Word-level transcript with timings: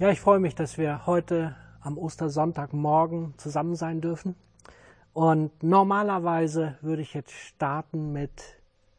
Ja, 0.00 0.08
ich 0.08 0.22
freue 0.22 0.38
mich, 0.38 0.54
dass 0.54 0.78
wir 0.78 1.04
heute 1.04 1.54
am 1.82 1.98
Ostersonntagmorgen 1.98 3.34
zusammen 3.36 3.76
sein 3.76 4.00
dürfen. 4.00 4.34
Und 5.12 5.62
normalerweise 5.62 6.78
würde 6.80 7.02
ich 7.02 7.12
jetzt 7.12 7.32
starten 7.32 8.10
mit 8.10 8.32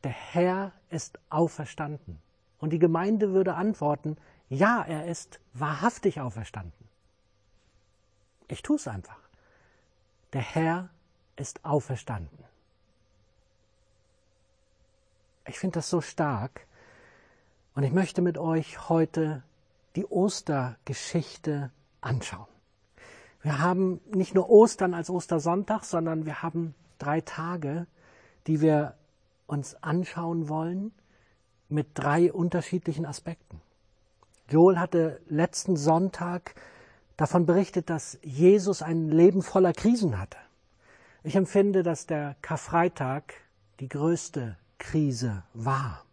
Der 0.03 0.11
Herr 0.11 0.73
ist 0.91 1.17
auferstanden. 1.31 2.21
Und 2.59 2.69
die 2.69 2.77
Gemeinde 2.77 3.33
würde 3.33 3.55
antworten, 3.55 4.15
ja, 4.47 4.83
er 4.83 5.07
ist 5.07 5.39
wahrhaftig 5.55 6.21
auferstanden. 6.21 6.87
Ich 8.47 8.61
tue 8.61 8.75
es 8.75 8.87
einfach. 8.87 9.17
Der 10.33 10.41
Herr 10.41 10.89
ist 11.35 11.65
auferstanden. 11.65 12.45
Ich 15.47 15.57
finde 15.57 15.79
das 15.79 15.89
so 15.89 15.99
stark 15.99 16.67
und 17.73 17.81
ich 17.81 17.91
möchte 17.91 18.21
mit 18.21 18.37
euch 18.37 18.87
heute 18.87 19.41
die 19.95 20.05
Ostergeschichte 20.05 21.71
anschauen. 21.99 22.47
Wir 23.41 23.59
haben 23.59 24.01
nicht 24.13 24.35
nur 24.35 24.49
Ostern 24.49 24.93
als 24.93 25.09
Ostersonntag, 25.09 25.83
sondern 25.83 26.25
wir 26.25 26.43
haben 26.43 26.75
drei 26.99 27.21
Tage, 27.21 27.87
die 28.47 28.61
wir 28.61 28.95
uns 29.47 29.75
anschauen 29.83 30.47
wollen 30.47 30.91
mit 31.69 31.87
drei 31.95 32.31
unterschiedlichen 32.31 33.05
Aspekten. 33.05 33.61
Joel 34.49 34.79
hatte 34.79 35.21
letzten 35.27 35.77
Sonntag 35.77 36.55
davon 37.17 37.45
berichtet, 37.45 37.89
dass 37.89 38.19
Jesus 38.21 38.81
ein 38.81 39.09
Leben 39.09 39.41
voller 39.41 39.73
Krisen 39.73 40.19
hatte. 40.19 40.37
Ich 41.23 41.35
empfinde, 41.35 41.83
dass 41.83 42.05
der 42.05 42.35
Karfreitag 42.41 43.33
die 43.79 43.89
größte 43.89 44.57
Krise 44.77 45.43
war. 45.53 46.03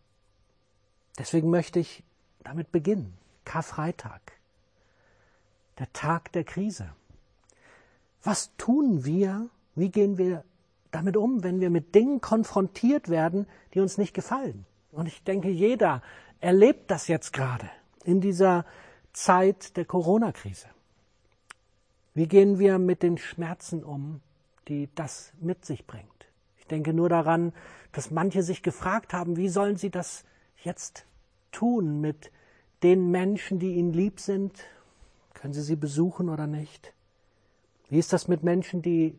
Deswegen 1.19 1.51
möchte 1.51 1.81
ich 1.81 2.05
damit 2.45 2.71
beginnen. 2.71 3.19
Karfreitag, 3.49 4.21
der 5.79 5.91
Tag 5.95 6.33
der 6.33 6.45
Krise. 6.45 6.91
Was 8.23 8.55
tun 8.59 9.07
wir, 9.07 9.49
wie 9.75 9.91
gehen 9.91 10.19
wir 10.19 10.45
damit 10.91 11.17
um, 11.17 11.43
wenn 11.43 11.59
wir 11.59 11.71
mit 11.71 11.95
Dingen 11.95 12.21
konfrontiert 12.21 13.09
werden, 13.09 13.47
die 13.73 13.81
uns 13.81 13.97
nicht 13.97 14.13
gefallen? 14.13 14.67
Und 14.93 15.07
ich 15.07 15.25
denke, 15.25 15.49
jeder 15.49 16.03
erlebt 16.41 16.91
das 16.91 17.09
jetzt 17.09 17.33
gerade 17.33 17.71
in 18.05 18.21
dieser 18.21 18.67
Zeit 19.15 19.79
der 19.79 19.87
Corona-Krise. 19.87 20.69
Wie 22.13 22.29
gehen 22.29 22.59
wir 22.59 22.79
mit 22.79 23.03
den 23.03 23.17
Schmerzen 23.17 23.83
um, 23.83 24.21
die 24.69 24.91
das 24.95 25.33
mit 25.41 25.65
sich 25.65 25.87
bringt? 25.87 26.27
Ich 26.59 26.67
denke 26.67 26.93
nur 26.93 27.09
daran, 27.09 27.55
dass 27.93 28.11
manche 28.11 28.43
sich 28.43 28.63
gefragt 28.63 29.15
haben, 29.15 29.39
wie 29.39 29.49
sollen 29.49 29.77
sie 29.77 29.91
das 29.91 30.25
jetzt 30.63 31.07
tun 31.51 32.03
mit 32.03 32.31
den 32.83 33.11
Menschen, 33.11 33.59
die 33.59 33.75
ihnen 33.75 33.93
lieb 33.93 34.21
sind? 34.21 34.65
Können 35.35 35.55
sie 35.55 35.63
sie 35.63 35.77
besuchen 35.77 36.29
oder 36.29 36.47
nicht? 36.47 36.93
Wie 37.89 37.99
ist 37.99 38.13
das 38.13 38.29
mit 38.29 38.43
Menschen, 38.43 38.83
die 38.83 39.19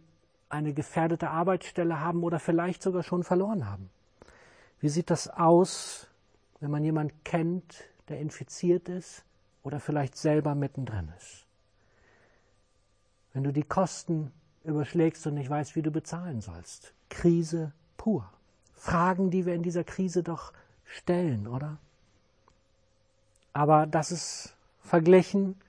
eine 0.49 0.73
gefährdete 0.73 1.29
Arbeitsstelle 1.29 1.99
haben 1.99 2.23
oder 2.23 2.39
vielleicht 2.39 2.81
sogar 2.81 3.03
schon 3.03 3.23
verloren 3.23 3.69
haben? 3.69 3.89
Wie 4.79 4.89
sieht 4.89 5.09
das 5.09 5.27
aus, 5.27 6.07
wenn 6.59 6.71
man 6.71 6.83
jemanden 6.83 7.13
kennt, 7.23 7.83
der 8.07 8.19
infiziert 8.19 8.89
ist 8.89 9.23
oder 9.63 9.79
vielleicht 9.79 10.17
selber 10.17 10.55
mittendrin 10.55 11.11
ist? 11.17 11.45
Wenn 13.33 13.43
du 13.43 13.53
die 13.53 13.63
Kosten 13.63 14.31
überschlägst 14.63 15.25
und 15.27 15.35
nicht 15.35 15.49
weißt, 15.49 15.75
wie 15.75 15.81
du 15.81 15.91
bezahlen 15.91 16.41
sollst. 16.41 16.93
Krise 17.09 17.73
pur. 17.97 18.31
Fragen, 18.73 19.29
die 19.29 19.45
wir 19.45 19.55
in 19.55 19.63
dieser 19.63 19.83
Krise 19.83 20.23
doch 20.23 20.53
stellen, 20.85 21.47
oder? 21.47 21.77
Aber 23.59 23.87
das 23.87 24.13
ist 24.13 24.55
verglichen 24.79 25.59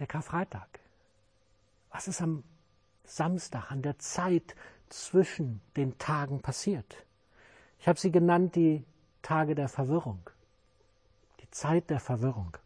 der 0.00 0.08
Karfreitag. 0.08 0.80
Was 1.92 2.08
ist 2.08 2.20
am 2.20 2.42
Samstag, 3.04 3.70
an 3.70 3.82
der 3.82 4.00
Zeit 4.00 4.56
zwischen 4.88 5.60
den 5.76 5.96
Tagen 5.98 6.40
passiert? 6.40 7.06
Ich 7.78 7.86
habe 7.86 8.00
sie 8.00 8.10
genannt 8.10 8.56
die 8.56 8.84
Tage 9.22 9.54
der 9.54 9.68
Verwirrung, 9.68 10.28
die 11.40 11.48
Zeit 11.52 11.88
der 11.88 12.00
Verwirrung. 12.00 12.56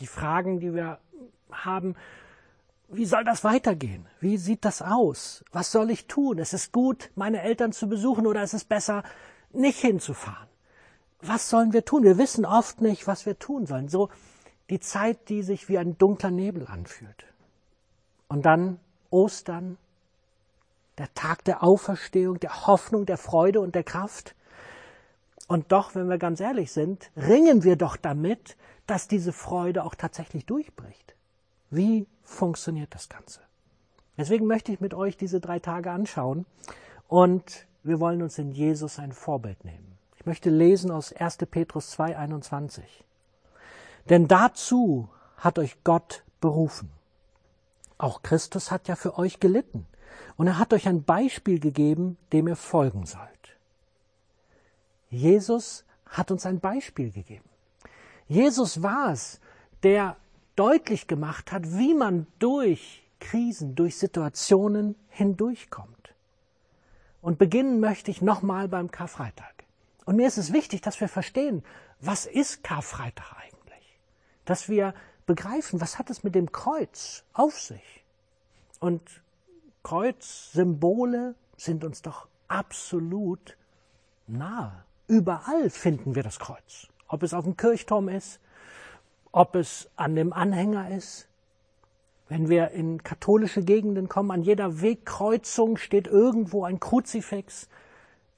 Die 0.00 0.08
Fragen, 0.08 0.58
die 0.58 0.74
wir 0.74 0.98
haben, 1.52 1.94
wie 2.88 3.06
soll 3.06 3.22
das 3.22 3.44
weitergehen? 3.44 4.06
Wie 4.18 4.38
sieht 4.38 4.64
das 4.64 4.82
aus? 4.82 5.44
Was 5.52 5.70
soll 5.70 5.90
ich 5.90 6.08
tun? 6.08 6.38
Ist 6.38 6.52
es 6.52 6.72
gut, 6.72 7.12
meine 7.14 7.42
Eltern 7.42 7.70
zu 7.70 7.88
besuchen 7.88 8.26
oder 8.26 8.42
ist 8.42 8.54
es 8.54 8.64
besser, 8.64 9.04
nicht 9.52 9.78
hinzufahren? 9.78 10.48
Was 11.26 11.50
sollen 11.50 11.72
wir 11.72 11.84
tun? 11.84 12.04
Wir 12.04 12.18
wissen 12.18 12.44
oft 12.44 12.80
nicht, 12.80 13.06
was 13.06 13.26
wir 13.26 13.38
tun 13.38 13.66
sollen. 13.66 13.88
So 13.88 14.10
die 14.70 14.80
Zeit, 14.80 15.28
die 15.28 15.42
sich 15.42 15.68
wie 15.68 15.78
ein 15.78 15.98
dunkler 15.98 16.30
Nebel 16.30 16.66
anfühlt. 16.66 17.26
Und 18.28 18.46
dann 18.46 18.80
Ostern, 19.10 19.78
der 20.98 21.12
Tag 21.14 21.44
der 21.44 21.62
Auferstehung, 21.62 22.40
der 22.40 22.66
Hoffnung, 22.66 23.06
der 23.06 23.18
Freude 23.18 23.60
und 23.60 23.74
der 23.74 23.84
Kraft. 23.84 24.34
Und 25.46 25.70
doch, 25.72 25.94
wenn 25.94 26.08
wir 26.08 26.18
ganz 26.18 26.40
ehrlich 26.40 26.72
sind, 26.72 27.10
ringen 27.16 27.62
wir 27.62 27.76
doch 27.76 27.96
damit, 27.96 28.56
dass 28.86 29.08
diese 29.08 29.32
Freude 29.32 29.84
auch 29.84 29.94
tatsächlich 29.94 30.46
durchbricht. 30.46 31.14
Wie 31.70 32.06
funktioniert 32.22 32.94
das 32.94 33.08
Ganze? 33.08 33.40
Deswegen 34.16 34.46
möchte 34.46 34.72
ich 34.72 34.80
mit 34.80 34.94
euch 34.94 35.16
diese 35.16 35.40
drei 35.40 35.58
Tage 35.58 35.90
anschauen 35.90 36.46
und 37.08 37.66
wir 37.82 38.00
wollen 38.00 38.22
uns 38.22 38.38
in 38.38 38.50
Jesus 38.52 38.98
ein 38.98 39.12
Vorbild 39.12 39.64
nehmen. 39.64 39.95
Ich 40.26 40.28
möchte 40.28 40.50
lesen 40.50 40.90
aus 40.90 41.12
1. 41.12 41.36
Petrus 41.48 41.90
2, 41.90 42.18
21. 42.18 43.04
Denn 44.10 44.26
dazu 44.26 45.08
hat 45.36 45.56
euch 45.56 45.84
Gott 45.84 46.24
berufen. 46.40 46.90
Auch 47.96 48.22
Christus 48.22 48.72
hat 48.72 48.88
ja 48.88 48.96
für 48.96 49.18
euch 49.18 49.38
gelitten 49.38 49.86
und 50.36 50.48
er 50.48 50.58
hat 50.58 50.72
euch 50.72 50.88
ein 50.88 51.04
Beispiel 51.04 51.60
gegeben, 51.60 52.18
dem 52.32 52.48
ihr 52.48 52.56
folgen 52.56 53.06
sollt. 53.06 53.56
Jesus 55.10 55.84
hat 56.06 56.32
uns 56.32 56.44
ein 56.44 56.58
Beispiel 56.58 57.12
gegeben. 57.12 57.48
Jesus 58.26 58.82
war 58.82 59.12
es, 59.12 59.40
der 59.84 60.16
deutlich 60.56 61.06
gemacht 61.06 61.52
hat, 61.52 61.78
wie 61.78 61.94
man 61.94 62.26
durch 62.40 63.08
Krisen, 63.20 63.76
durch 63.76 63.96
Situationen 63.96 64.96
hindurchkommt. 65.08 66.16
Und 67.22 67.38
beginnen 67.38 67.78
möchte 67.78 68.10
ich 68.10 68.22
nochmal 68.22 68.66
beim 68.66 68.90
Karfreitag. 68.90 69.55
Und 70.06 70.16
mir 70.16 70.26
ist 70.26 70.38
es 70.38 70.52
wichtig, 70.52 70.80
dass 70.80 71.00
wir 71.00 71.08
verstehen, 71.08 71.62
was 72.00 72.24
ist 72.24 72.62
Karfreitag 72.62 73.36
eigentlich? 73.36 73.98
Dass 74.44 74.68
wir 74.68 74.94
begreifen, 75.26 75.80
was 75.80 75.98
hat 75.98 76.08
es 76.08 76.24
mit 76.24 76.34
dem 76.34 76.52
Kreuz 76.52 77.24
auf 77.34 77.60
sich? 77.60 78.04
Und 78.80 79.02
Kreuzsymbole 79.82 81.34
sind 81.56 81.84
uns 81.84 82.02
doch 82.02 82.28
absolut 82.48 83.56
nahe. 84.26 84.84
Überall 85.08 85.70
finden 85.70 86.14
wir 86.14 86.22
das 86.22 86.38
Kreuz. 86.38 86.88
Ob 87.08 87.22
es 87.22 87.34
auf 87.34 87.44
dem 87.44 87.56
Kirchturm 87.56 88.08
ist, 88.08 88.40
ob 89.32 89.54
es 89.54 89.88
an 89.96 90.14
dem 90.14 90.32
Anhänger 90.32 90.90
ist. 90.90 91.28
Wenn 92.28 92.48
wir 92.48 92.70
in 92.70 93.02
katholische 93.02 93.62
Gegenden 93.62 94.08
kommen, 94.08 94.30
an 94.32 94.42
jeder 94.42 94.80
Wegkreuzung 94.80 95.76
steht 95.76 96.06
irgendwo 96.06 96.64
ein 96.64 96.80
Kruzifix. 96.80 97.68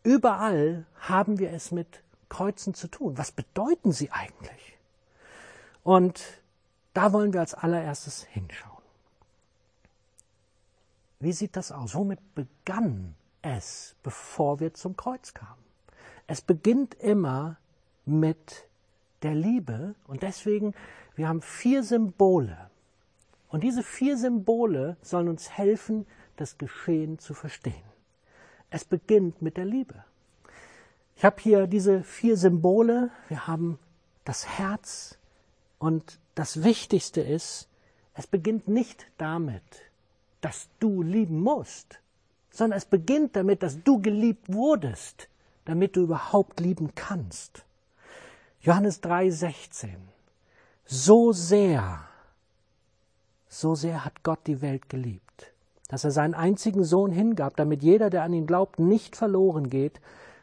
Überall 0.09 0.87
haben 1.01 1.39
wir 1.39 1.53
es 1.53 1.71
mit 1.71 2.03
Kreuzen 2.31 2.73
zu 2.73 2.89
tun. 2.89 3.19
Was 3.19 3.31
bedeuten 3.31 3.93
sie 3.93 4.11
eigentlich? 4.11 4.79
Und 5.83 6.25
da 6.95 7.13
wollen 7.13 7.35
wir 7.35 7.41
als 7.41 7.53
allererstes 7.53 8.23
hinschauen. 8.23 8.83
Wie 11.21 11.33
sieht 11.33 11.57
das 11.57 11.73
aus? 11.73 11.95
Womit 11.95 12.21
begann 12.35 13.17
es, 13.43 13.97
bevor 14.03 14.61
wir 14.61 14.73
zum 14.73 14.97
Kreuz 14.97 15.35
kamen? 15.35 15.63
Es 16.27 16.41
beginnt 16.41 16.95
immer 16.95 17.59
mit 18.07 18.67
der 19.21 19.35
Liebe. 19.35 19.95
Und 20.07 20.23
deswegen, 20.23 20.75
wir 21.17 21.29
haben 21.29 21.43
vier 21.43 21.83
Symbole. 21.83 22.71
Und 23.51 23.63
diese 23.63 23.83
vier 23.83 24.17
Symbole 24.17 24.97
sollen 25.03 25.29
uns 25.29 25.51
helfen, 25.51 26.07
das 26.37 26.57
Geschehen 26.57 27.19
zu 27.19 27.35
verstehen. 27.35 27.88
Es 28.71 28.85
beginnt 28.85 29.41
mit 29.43 29.57
der 29.57 29.65
Liebe. 29.65 30.05
Ich 31.17 31.25
habe 31.25 31.41
hier 31.41 31.67
diese 31.67 32.03
vier 32.03 32.37
Symbole. 32.37 33.11
Wir 33.29 33.47
haben 33.47 33.79
das 34.25 34.47
Herz. 34.47 35.19
Und 35.79 36.19
das 36.35 36.63
Wichtigste 36.63 37.21
ist, 37.21 37.69
es 38.15 38.27
beginnt 38.27 38.69
nicht 38.69 39.07
damit, 39.17 39.63
dass 40.41 40.69
du 40.81 41.03
lieben 41.03 41.41
musst, 41.41 42.01
sondern 42.51 42.77
es 42.77 42.85
beginnt 42.85 43.37
damit, 43.37 43.63
dass 43.63 43.83
du 43.83 44.01
geliebt 44.01 44.53
wurdest, 44.53 45.29
damit 45.65 45.97
du 45.97 46.03
überhaupt 46.03 46.61
lieben 46.61 46.95
kannst. 46.95 47.65
Johannes 48.61 49.03
3:16. 49.03 49.97
So 50.85 51.33
sehr, 51.33 52.05
so 53.49 53.75
sehr 53.75 54.05
hat 54.05 54.23
Gott 54.23 54.47
die 54.47 54.61
Welt 54.63 54.89
geliebt, 54.89 55.28
dass 55.89 56.05
er 56.05 56.11
seinen 56.11 56.35
einzigen 56.35 56.85
Sohn 56.85 57.11
hingab, 57.11 57.57
damit 57.57 57.83
jeder, 57.83 58.11
der 58.11 58.23
an 58.23 58.33
ihn 58.33 58.47
glaubt, 58.47 58.79
nicht 58.79 59.17
verloren 59.17 59.71
geht, 59.71 60.01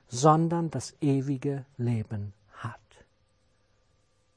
sondern 0.07 0.71
das 0.71 0.95
ewige 1.01 1.65
Leben 1.77 2.33
hat. 2.51 2.79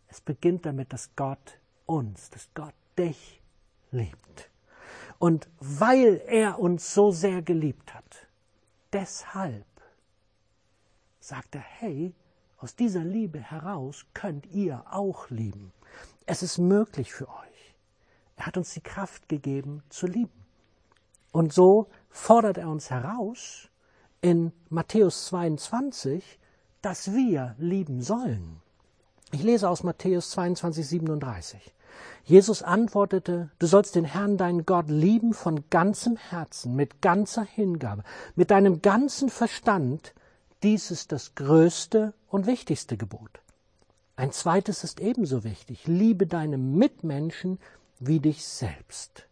Es 0.08 0.20
beginnt 0.20 0.66
damit, 0.66 0.92
dass 0.92 1.10
Gott 1.16 1.58
uns, 1.86 2.30
dass 2.30 2.48
Gott 2.54 2.74
dich 2.98 3.40
liebt. 3.90 4.50
Und 5.18 5.48
weil 5.58 6.22
er 6.26 6.58
uns 6.58 6.94
so 6.94 7.10
sehr 7.10 7.42
geliebt 7.42 7.94
hat, 7.94 8.28
deshalb 8.92 9.64
sagt 11.20 11.54
er, 11.54 11.60
hey, 11.60 12.14
aus 12.58 12.74
dieser 12.74 13.04
Liebe 13.04 13.40
heraus 13.40 14.06
könnt 14.14 14.46
ihr 14.46 14.84
auch 14.90 15.30
lieben. 15.30 15.72
Es 16.26 16.42
ist 16.42 16.58
möglich 16.58 17.12
für 17.12 17.28
euch. 17.28 17.74
Er 18.36 18.46
hat 18.46 18.56
uns 18.56 18.74
die 18.74 18.80
Kraft 18.80 19.28
gegeben 19.28 19.82
zu 19.88 20.06
lieben. 20.06 20.37
Und 21.32 21.52
so 21.52 21.88
fordert 22.10 22.58
er 22.58 22.68
uns 22.68 22.90
heraus 22.90 23.68
in 24.20 24.52
Matthäus 24.68 25.26
22, 25.26 26.38
dass 26.82 27.12
wir 27.12 27.54
lieben 27.58 28.02
sollen. 28.02 28.60
Ich 29.30 29.42
lese 29.42 29.68
aus 29.68 29.82
Matthäus 29.82 30.30
22, 30.30 30.86
37. 30.86 31.74
Jesus 32.24 32.62
antwortete, 32.62 33.50
du 33.58 33.66
sollst 33.66 33.94
den 33.94 34.04
Herrn 34.04 34.36
deinen 34.36 34.66
Gott 34.66 34.88
lieben 34.88 35.34
von 35.34 35.68
ganzem 35.70 36.16
Herzen, 36.16 36.76
mit 36.76 37.00
ganzer 37.02 37.44
Hingabe, 37.44 38.04
mit 38.36 38.50
deinem 38.50 38.82
ganzen 38.82 39.28
Verstand. 39.28 40.14
Dies 40.62 40.90
ist 40.90 41.12
das 41.12 41.34
größte 41.34 42.14
und 42.28 42.46
wichtigste 42.46 42.96
Gebot. 42.96 43.40
Ein 44.16 44.32
zweites 44.32 44.82
ist 44.82 45.00
ebenso 45.00 45.44
wichtig. 45.44 45.86
Liebe 45.86 46.26
deine 46.26 46.58
Mitmenschen 46.58 47.58
wie 48.00 48.20
dich 48.20 48.44
selbst. 48.44 49.27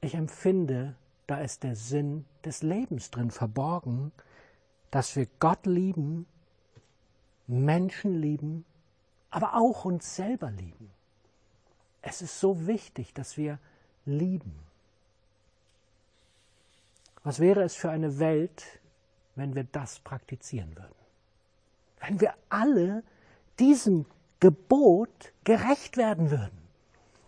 Ich 0.00 0.14
empfinde, 0.14 0.94
da 1.26 1.40
ist 1.40 1.62
der 1.62 1.76
Sinn 1.76 2.24
des 2.44 2.62
Lebens 2.62 3.10
drin 3.10 3.30
verborgen, 3.30 4.12
dass 4.90 5.14
wir 5.16 5.26
Gott 5.38 5.66
lieben, 5.66 6.26
Menschen 7.46 8.20
lieben, 8.20 8.64
aber 9.30 9.54
auch 9.54 9.84
uns 9.84 10.16
selber 10.16 10.50
lieben. 10.50 10.90
Es 12.02 12.22
ist 12.22 12.40
so 12.40 12.66
wichtig, 12.66 13.12
dass 13.12 13.36
wir 13.36 13.58
lieben. 14.06 14.58
Was 17.22 17.38
wäre 17.38 17.62
es 17.62 17.74
für 17.74 17.90
eine 17.90 18.18
Welt, 18.18 18.80
wenn 19.36 19.54
wir 19.54 19.64
das 19.64 20.00
praktizieren 20.00 20.74
würden? 20.76 20.94
Wenn 22.00 22.20
wir 22.20 22.34
alle 22.48 23.02
diesem 23.58 24.06
Gebot 24.40 25.32
gerecht 25.44 25.98
werden 25.98 26.30
würden. 26.30 26.58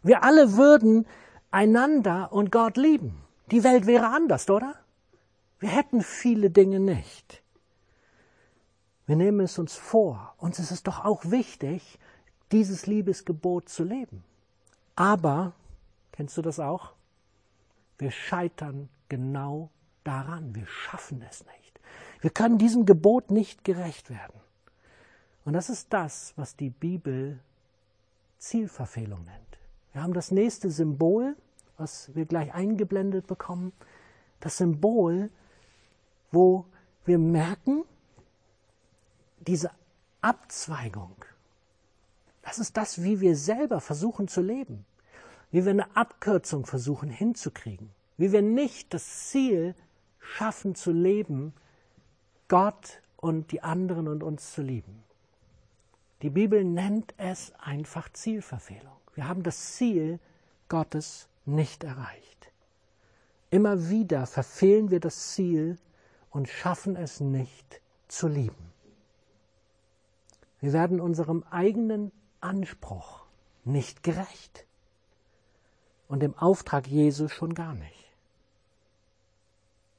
Wir 0.02 0.24
alle 0.24 0.56
würden 0.56 1.06
einander 1.52 2.32
und 2.32 2.50
Gott 2.50 2.76
lieben. 2.76 3.22
Die 3.50 3.62
Welt 3.62 3.86
wäre 3.86 4.08
anders, 4.08 4.48
oder? 4.50 4.74
Wir 5.60 5.68
hätten 5.68 6.02
viele 6.02 6.50
Dinge 6.50 6.80
nicht. 6.80 7.42
Wir 9.06 9.16
nehmen 9.16 9.40
es 9.40 9.58
uns 9.58 9.74
vor. 9.74 10.34
Uns 10.38 10.58
ist 10.58 10.70
es 10.70 10.82
doch 10.82 11.04
auch 11.04 11.24
wichtig, 11.30 11.98
dieses 12.50 12.86
Liebesgebot 12.86 13.68
zu 13.68 13.84
leben. 13.84 14.24
Aber, 14.96 15.52
kennst 16.12 16.36
du 16.36 16.42
das 16.42 16.58
auch? 16.58 16.92
Wir 17.98 18.10
scheitern 18.10 18.88
genau 19.08 19.70
daran. 20.04 20.54
Wir 20.54 20.66
schaffen 20.66 21.24
es 21.28 21.44
nicht. 21.46 21.80
Wir 22.20 22.30
können 22.30 22.58
diesem 22.58 22.86
Gebot 22.86 23.30
nicht 23.30 23.64
gerecht 23.64 24.10
werden. 24.10 24.40
Und 25.44 25.54
das 25.54 25.70
ist 25.70 25.92
das, 25.92 26.32
was 26.36 26.56
die 26.56 26.70
Bibel 26.70 27.40
Zielverfehlung 28.38 29.24
nennt. 29.24 29.58
Wir 29.92 30.02
haben 30.02 30.14
das 30.14 30.30
nächste 30.30 30.70
Symbol, 30.70 31.36
was 31.76 32.14
wir 32.14 32.26
gleich 32.26 32.54
eingeblendet 32.54 33.26
bekommen. 33.26 33.72
Das 34.40 34.58
Symbol, 34.58 35.30
wo 36.30 36.66
wir 37.04 37.18
merken, 37.18 37.84
diese 39.40 39.70
Abzweigung, 40.20 41.16
das 42.42 42.58
ist 42.58 42.76
das, 42.76 43.02
wie 43.02 43.20
wir 43.20 43.36
selber 43.36 43.80
versuchen 43.80 44.28
zu 44.28 44.40
leben, 44.40 44.84
wie 45.50 45.64
wir 45.64 45.70
eine 45.70 45.96
Abkürzung 45.96 46.66
versuchen 46.66 47.08
hinzukriegen, 47.08 47.90
wie 48.16 48.32
wir 48.32 48.42
nicht 48.42 48.92
das 48.94 49.28
Ziel 49.28 49.74
schaffen 50.18 50.74
zu 50.74 50.92
leben, 50.92 51.52
Gott 52.48 53.00
und 53.16 53.52
die 53.52 53.62
anderen 53.62 54.08
und 54.08 54.22
uns 54.22 54.52
zu 54.52 54.62
lieben. 54.62 55.02
Die 56.22 56.30
Bibel 56.30 56.64
nennt 56.64 57.14
es 57.16 57.52
einfach 57.58 58.08
Zielverfehlung. 58.12 58.96
Wir 59.14 59.28
haben 59.28 59.42
das 59.42 59.74
Ziel 59.74 60.20
Gottes 60.68 61.28
nicht 61.44 61.84
erreicht. 61.84 62.52
Immer 63.50 63.88
wieder 63.88 64.26
verfehlen 64.26 64.90
wir 64.90 65.00
das 65.00 65.32
Ziel 65.34 65.78
und 66.30 66.48
schaffen 66.48 66.96
es 66.96 67.20
nicht 67.20 67.80
zu 68.08 68.28
lieben. 68.28 68.72
Wir 70.60 70.72
werden 70.72 71.00
unserem 71.00 71.42
eigenen 71.50 72.12
Anspruch 72.40 73.26
nicht 73.64 74.02
gerecht 74.02 74.64
und 76.08 76.20
dem 76.20 76.36
Auftrag 76.38 76.86
Jesu 76.86 77.28
schon 77.28 77.54
gar 77.54 77.74
nicht. 77.74 78.12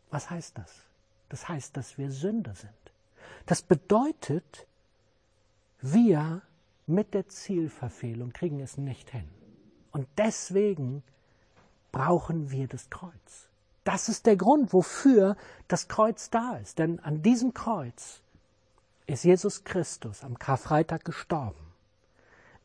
Was 0.10 0.30
heißt 0.30 0.58
das? 0.58 0.72
Das 1.30 1.50
heißt, 1.50 1.76
dass 1.76 1.98
wir 1.98 2.12
Sünder 2.12 2.56
sind. 2.56 2.72
Das 3.46 3.62
bedeutet, 3.62 4.68
wir 5.82 6.42
mit 6.86 7.14
der 7.14 7.28
Zielverfehlung 7.28 8.32
kriegen 8.32 8.60
es 8.60 8.78
nicht 8.78 9.10
hin. 9.10 9.28
Und 9.92 10.08
deswegen 10.18 11.04
brauchen 11.94 12.52
wir 12.52 12.68
das 12.68 12.90
Kreuz. 12.90 13.48
Das 13.86 14.10
ist 14.10 14.26
der 14.26 14.36
Grund, 14.36 14.74
wofür 14.74 15.38
das 15.70 15.88
Kreuz 15.88 16.30
da 16.30 16.58
ist. 16.58 16.80
Denn 16.80 17.00
an 17.00 17.22
diesem 17.22 17.54
Kreuz 17.54 18.22
ist 19.08 19.24
Jesus 19.24 19.64
Christus 19.64 20.24
am 20.24 20.38
Karfreitag 20.38 21.06
gestorben. 21.06 21.60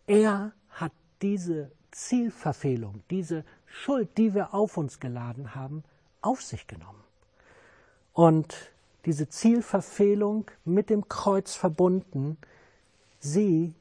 Er 0.09 0.53
hat 0.71 0.93
diese 1.23 1.71
Zielverfehlung, 1.93 3.03
diese 3.11 3.45
Schuld, 3.67 4.17
die 4.17 4.35
wir 4.35 4.55
auf 4.55 4.77
uns 4.77 4.99
geladen 5.01 5.55
haben, 5.55 5.85
auf 6.23 6.43
sich 6.43 6.67
genommen. 6.67 7.03
Und 8.13 8.73
diese 9.05 9.29
Zielverfehlung 9.29 10.51
mit 10.65 10.91
dem 10.91 11.09
Kreuz 11.09 11.55
verbunden, 11.55 12.39
sie, 13.21 13.75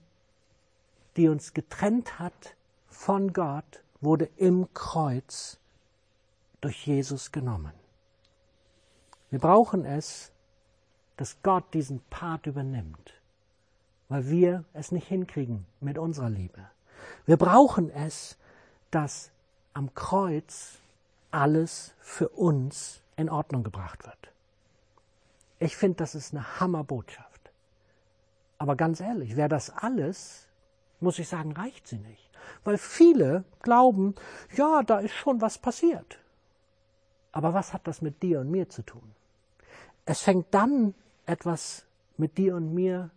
die 1.16 1.30
uns 1.30 1.54
getrennt 1.54 2.20
hat 2.20 2.56
von 2.90 3.34
Gott, 3.34 3.84
wurde 4.02 4.30
im 4.38 4.68
Kreuz 4.74 5.58
durch 6.62 6.86
Jesus 6.86 7.32
genommen. 7.32 7.74
Wir 9.30 9.40
brauchen 9.40 9.86
es, 9.86 10.32
dass 11.18 11.42
Gott 11.42 11.74
diesen 11.74 12.00
Part 12.10 12.46
übernimmt, 12.46 13.14
weil 14.08 14.30
wir 14.30 14.64
es 14.74 14.92
nicht 14.92 15.08
hinkriegen 15.08 15.66
mit 15.80 15.98
unserer 15.98 16.30
Liebe. 16.30 16.70
Wir 17.26 17.38
brauchen 17.38 17.90
es, 17.90 18.38
dass 18.92 19.32
am 19.74 19.94
Kreuz 19.94 20.80
alles 21.32 21.94
für 22.00 22.30
uns 22.30 23.02
in 23.16 23.30
Ordnung 23.30 23.64
gebracht 23.64 24.06
wird. 24.06 24.32
Ich 25.60 25.76
finde, 25.76 25.98
das 25.98 26.16
ist 26.16 26.34
eine 26.34 26.60
Hammerbotschaft. 26.60 27.52
Aber 28.60 28.76
ganz 28.76 29.00
ehrlich, 29.00 29.36
wer 29.36 29.50
das 29.50 29.70
alles, 29.70 30.48
muss 31.00 31.20
ich 31.20 31.28
sagen, 31.28 31.52
reicht 31.52 31.88
sie 31.88 31.98
nicht. 31.98 32.27
Weil 32.64 32.78
viele 32.78 33.44
glauben, 33.62 34.16
ja, 34.56 34.84
da 34.84 35.00
ist 35.00 35.14
schon 35.14 35.42
was 35.42 35.58
passiert. 35.58 36.20
Aber 37.32 37.54
was 37.54 37.74
hat 37.74 37.88
das 37.88 38.02
mit 38.02 38.24
dir 38.24 38.40
und 38.40 38.50
mir 38.50 38.70
zu 38.70 38.82
tun? 38.82 39.14
Es 40.06 40.22
fängt 40.22 40.54
dann 40.54 40.94
etwas 41.26 41.86
mit 42.18 42.38
dir 42.38 42.56
und 42.56 42.74
mir 42.74 43.12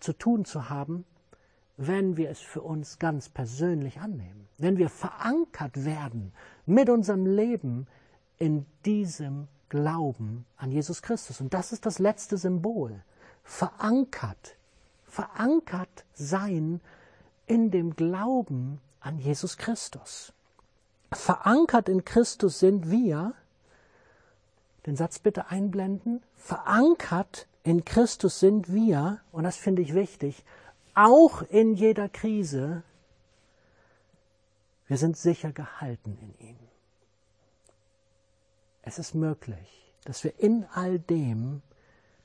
zu 0.00 0.12
tun 0.12 0.44
zu 0.44 0.68
haben, 0.68 1.04
wenn 1.76 2.16
wir 2.16 2.30
es 2.30 2.40
für 2.40 2.62
uns 2.62 2.98
ganz 2.98 3.28
persönlich 3.28 4.00
annehmen, 4.00 4.48
wenn 4.58 4.76
wir 4.76 4.88
verankert 4.88 5.84
werden 5.84 6.32
mit 6.66 6.90
unserem 6.90 7.26
Leben 7.26 7.86
in 8.38 8.66
diesem 8.84 9.48
Glauben 9.68 10.44
an 10.56 10.70
Jesus 10.70 11.02
Christus. 11.02 11.40
Und 11.40 11.54
das 11.54 11.72
ist 11.72 11.86
das 11.86 11.98
letzte 11.98 12.36
Symbol. 12.36 13.02
Verankert, 13.42 14.56
verankert 15.04 16.04
sein 16.12 16.80
in 17.52 17.70
dem 17.70 17.94
Glauben 17.96 18.80
an 19.00 19.18
Jesus 19.18 19.58
Christus. 19.58 20.32
Verankert 21.12 21.90
in 21.90 22.02
Christus 22.02 22.58
sind 22.58 22.90
wir, 22.90 23.34
den 24.86 24.96
Satz 24.96 25.18
bitte 25.18 25.48
einblenden, 25.48 26.22
verankert 26.34 27.46
in 27.62 27.84
Christus 27.84 28.40
sind 28.40 28.72
wir, 28.72 29.20
und 29.32 29.44
das 29.44 29.58
finde 29.58 29.82
ich 29.82 29.92
wichtig, 29.92 30.42
auch 30.94 31.42
in 31.42 31.74
jeder 31.74 32.08
Krise, 32.08 32.84
wir 34.86 34.96
sind 34.96 35.18
sicher 35.18 35.52
gehalten 35.52 36.16
in 36.22 36.48
ihm. 36.48 36.58
Es 38.80 38.98
ist 38.98 39.14
möglich, 39.14 39.92
dass 40.04 40.24
wir 40.24 40.40
in 40.40 40.64
all 40.72 40.98
dem 40.98 41.60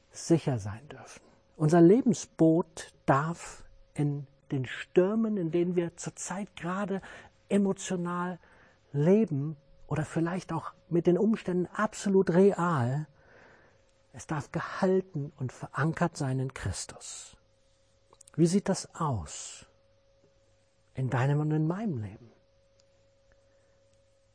sicher 0.10 0.58
sein 0.58 0.88
dürfen. 0.88 1.22
Unser 1.58 1.82
Lebensboot 1.82 2.94
darf 3.06 3.66
in 3.94 4.26
den 4.52 4.66
Stürmen, 4.66 5.38
in 5.38 5.52
denen 5.52 5.76
wir 5.76 5.96
zurzeit 5.98 6.56
gerade 6.56 7.02
emotional 7.50 8.40
leben 8.92 9.58
oder 9.88 10.06
vielleicht 10.06 10.52
auch 10.52 10.74
mit 10.90 11.08
den 11.08 11.18
Umständen 11.18 11.68
absolut 11.68 12.30
real, 12.32 13.08
es 14.14 14.28
darf 14.28 14.52
gehalten 14.52 15.32
und 15.38 15.52
verankert 15.52 16.18
sein 16.18 16.40
in 16.40 16.54
Christus. 16.54 17.38
Wie 18.36 18.48
sieht 18.48 18.70
das 18.70 18.94
aus 18.96 19.66
in 20.96 21.10
deinem 21.10 21.40
und 21.40 21.52
in 21.52 21.68
meinem 21.68 22.02
Leben? 22.02 22.32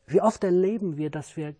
Wie 0.06 0.20
oft 0.20 0.44
erleben 0.44 0.96
wir, 0.96 1.10
dass 1.10 1.36
wir 1.36 1.54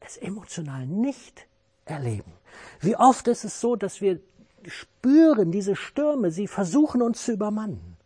es 0.00 0.16
emotional 0.16 0.86
nicht 0.86 1.46
erleben? 1.84 2.32
Wie 2.80 2.96
oft 2.96 3.28
ist 3.28 3.44
es 3.44 3.60
so, 3.60 3.76
dass 3.76 4.00
wir 4.00 4.20
spüren, 4.66 5.52
diese 5.52 5.76
Stürme, 5.76 6.30
sie 6.30 6.46
versuchen 6.46 7.02
uns 7.02 7.24
zu 7.24 7.32
übermannen? 7.32 7.96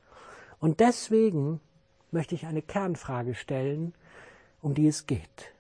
Und 0.59 0.81
deswegen 0.81 1.61
möchte 2.11 2.35
ich 2.35 2.47
eine 2.47 2.63
Kernfrage 2.63 3.35
stellen, 3.35 3.95
um 4.61 4.75
die 4.75 4.87
es 4.87 5.07
geht. 5.07 5.53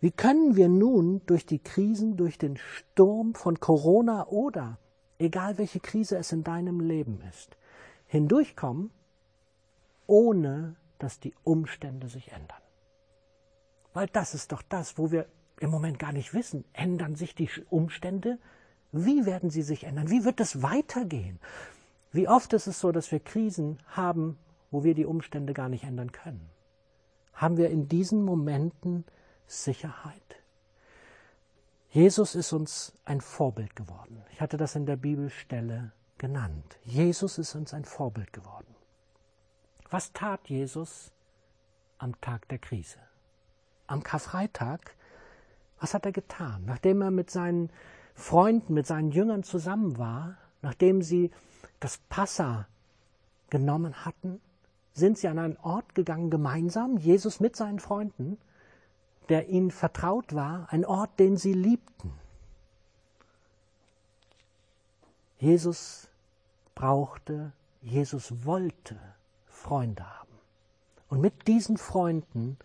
Wie 0.00 0.10
können 0.10 0.56
wir 0.56 0.68
nun 0.68 1.20
durch 1.26 1.44
die 1.44 1.58
Krisen, 1.58 2.16
durch 2.16 2.38
den 2.38 2.56
Sturm 2.56 3.34
von 3.34 3.60
Corona 3.60 4.26
oder 4.28 4.78
egal 5.18 5.58
welche 5.58 5.80
Krise 5.80 6.16
es 6.16 6.32
in 6.32 6.42
deinem 6.42 6.80
Leben 6.80 7.20
ist, 7.28 7.58
hindurchkommen, 8.06 8.90
ohne 10.06 10.76
dass 10.98 11.20
die 11.20 11.34
Umstände 11.44 12.08
sich 12.08 12.32
ändern? 12.32 12.62
Weil 13.92 14.06
das 14.06 14.34
ist 14.34 14.52
doch 14.52 14.62
das, 14.62 14.96
wo 14.96 15.10
wir 15.10 15.26
im 15.60 15.70
Moment 15.70 15.98
gar 15.98 16.12
nicht 16.12 16.32
wissen. 16.32 16.64
Ändern 16.72 17.16
sich 17.16 17.34
die 17.34 17.50
Umstände? 17.68 18.38
Wie 18.92 19.26
werden 19.26 19.50
sie 19.50 19.62
sich 19.62 19.84
ändern? 19.84 20.10
Wie 20.10 20.24
wird 20.24 20.40
es 20.40 20.62
weitergehen? 20.62 21.38
Wie 22.12 22.28
oft 22.28 22.52
ist 22.52 22.66
es 22.66 22.80
so, 22.80 22.90
dass 22.92 23.12
wir 23.12 23.20
Krisen 23.20 23.78
haben, 23.88 24.38
wo 24.70 24.82
wir 24.82 24.94
die 24.94 25.06
Umstände 25.06 25.52
gar 25.52 25.68
nicht 25.68 25.84
ändern 25.84 26.12
können? 26.12 26.50
Haben 27.34 27.56
wir 27.56 27.70
in 27.70 27.88
diesen 27.88 28.22
Momenten 28.22 29.04
Sicherheit? 29.46 30.14
Jesus 31.90 32.34
ist 32.34 32.52
uns 32.52 32.92
ein 33.04 33.20
Vorbild 33.20 33.74
geworden. 33.74 34.22
Ich 34.32 34.40
hatte 34.40 34.56
das 34.56 34.76
in 34.76 34.86
der 34.86 34.96
Bibelstelle 34.96 35.92
genannt. 36.18 36.78
Jesus 36.84 37.38
ist 37.38 37.54
uns 37.54 37.74
ein 37.74 37.84
Vorbild 37.84 38.32
geworden. 38.32 38.74
Was 39.88 40.12
tat 40.12 40.48
Jesus 40.48 41.10
am 41.98 42.20
Tag 42.20 42.46
der 42.48 42.58
Krise? 42.58 42.98
am 43.90 44.02
Karfreitag, 44.02 44.94
was 45.80 45.94
hat 45.94 46.06
er 46.06 46.12
getan? 46.12 46.62
Nachdem 46.66 47.02
er 47.02 47.10
mit 47.10 47.30
seinen 47.30 47.70
Freunden, 48.20 48.74
mit 48.74 48.86
seinen 48.86 49.10
Jüngern 49.10 49.42
zusammen 49.42 49.98
war, 49.98 50.36
nachdem 50.62 51.02
sie 51.02 51.30
das 51.80 51.98
Passa 52.08 52.68
genommen 53.48 54.04
hatten, 54.04 54.40
sind 54.92 55.18
sie 55.18 55.28
an 55.28 55.38
einen 55.38 55.56
Ort 55.58 55.94
gegangen 55.94 56.30
gemeinsam, 56.30 56.98
Jesus 56.98 57.40
mit 57.40 57.56
seinen 57.56 57.80
Freunden, 57.80 58.38
der 59.28 59.48
ihnen 59.48 59.70
vertraut 59.70 60.34
war, 60.34 60.66
ein 60.70 60.84
Ort, 60.84 61.18
den 61.18 61.36
sie 61.36 61.52
liebten. 61.52 62.12
Jesus 65.38 66.08
brauchte, 66.74 67.52
Jesus 67.80 68.44
wollte 68.44 68.98
Freunde 69.46 70.04
haben. 70.04 70.28
Und 71.08 71.20
mit 71.20 71.46
diesen 71.48 71.78
Freunden 71.78 72.58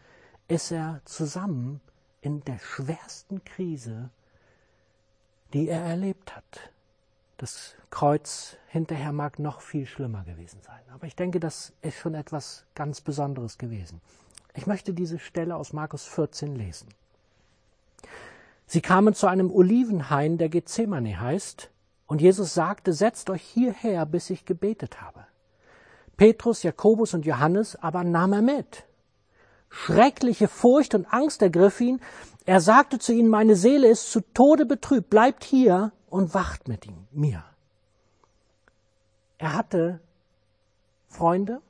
ist 0.47 0.71
er 0.71 1.01
zusammen 1.05 1.79
in 2.21 2.43
der 2.43 2.59
schwersten 2.59 3.43
Krise, 3.45 4.09
die 5.55 5.69
er 5.69 5.81
erlebt 5.81 6.35
hat. 6.35 6.69
Das 7.37 7.75
Kreuz 7.89 8.57
hinterher 8.67 9.13
mag 9.13 9.39
noch 9.39 9.61
viel 9.61 9.85
schlimmer 9.85 10.25
gewesen 10.25 10.59
sein. 10.61 10.81
Aber 10.93 11.07
ich 11.07 11.15
denke, 11.15 11.39
das 11.39 11.71
ist 11.81 11.97
schon 11.97 12.13
etwas 12.13 12.65
ganz 12.75 12.99
Besonderes 12.99 13.57
gewesen. 13.57 14.01
Ich 14.53 14.67
möchte 14.67 14.93
diese 14.93 15.17
Stelle 15.17 15.55
aus 15.55 15.71
Markus 15.71 16.03
14 16.03 16.57
lesen. 16.57 16.89
Sie 18.67 18.81
kamen 18.81 19.13
zu 19.13 19.27
einem 19.27 19.49
Olivenhain, 19.49 20.37
der 20.37 20.49
Gethsemane 20.49 21.21
heißt, 21.21 21.71
und 22.05 22.21
Jesus 22.21 22.53
sagte, 22.53 22.91
setzt 22.91 23.29
euch 23.29 23.41
hierher, 23.41 24.05
bis 24.05 24.29
ich 24.29 24.43
gebetet 24.43 25.01
habe. 25.01 25.25
Petrus, 26.17 26.63
Jakobus 26.63 27.13
und 27.13 27.25
Johannes 27.25 27.77
aber 27.77 28.03
nahm 28.03 28.33
er 28.33 28.41
mit. 28.41 28.83
Schreckliche 29.69 30.49
Furcht 30.49 30.95
und 30.95 31.05
Angst 31.13 31.41
ergriff 31.41 31.79
ihn. 31.79 32.01
Er 32.45 32.61
sagte 32.61 32.99
zu 32.99 33.11
ihnen, 33.11 33.29
meine 33.29 33.55
Seele 33.55 33.87
ist 33.87 34.11
zu 34.11 34.21
Tode 34.21 34.65
betrübt, 34.65 35.09
bleibt 35.09 35.43
hier 35.43 35.91
und 36.09 36.33
wacht 36.33 36.67
mit 36.67 36.85
ihm, 36.85 37.07
mir. 37.11 37.43
Er 39.37 39.53
hatte 39.53 39.99
Freunde, 41.07 41.61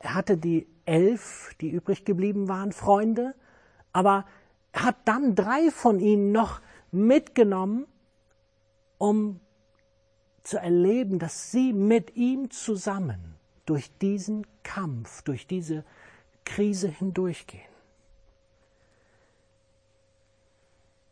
er 0.00 0.14
hatte 0.14 0.36
die 0.36 0.66
elf, 0.84 1.54
die 1.60 1.70
übrig 1.70 2.04
geblieben 2.04 2.48
waren, 2.48 2.72
Freunde, 2.72 3.34
aber 3.92 4.24
er 4.72 4.84
hat 4.84 4.96
dann 5.04 5.34
drei 5.34 5.70
von 5.70 6.00
ihnen 6.00 6.32
noch 6.32 6.60
mitgenommen, 6.90 7.86
um 8.98 9.40
zu 10.42 10.58
erleben, 10.58 11.18
dass 11.18 11.52
sie 11.52 11.72
mit 11.72 12.16
ihm 12.16 12.50
zusammen 12.50 13.36
durch 13.66 13.96
diesen 13.98 14.46
Kampf, 14.62 15.22
durch 15.22 15.46
diese 15.46 15.84
Krise 16.44 16.88
hindurchgehen. 16.88 17.67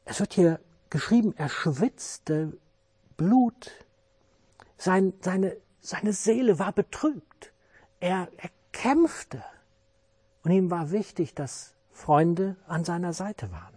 Es 0.06 0.20
wird 0.20 0.32
hier 0.32 0.60
geschrieben, 0.88 1.34
er 1.36 1.50
schwitzte 1.50 2.56
Blut, 3.16 3.70
Sein, 4.78 5.12
seine, 5.20 5.56
seine 5.80 6.12
Seele 6.12 6.58
war 6.58 6.72
betrübt, 6.72 7.52
er, 7.98 8.28
er 8.36 8.50
kämpfte 8.72 9.42
und 10.42 10.52
ihm 10.52 10.70
war 10.70 10.90
wichtig, 10.90 11.34
dass 11.34 11.75
Freunde 11.90 12.56
an 12.68 12.84
seiner 12.84 13.12
Seite 13.12 13.50
waren. 13.52 13.75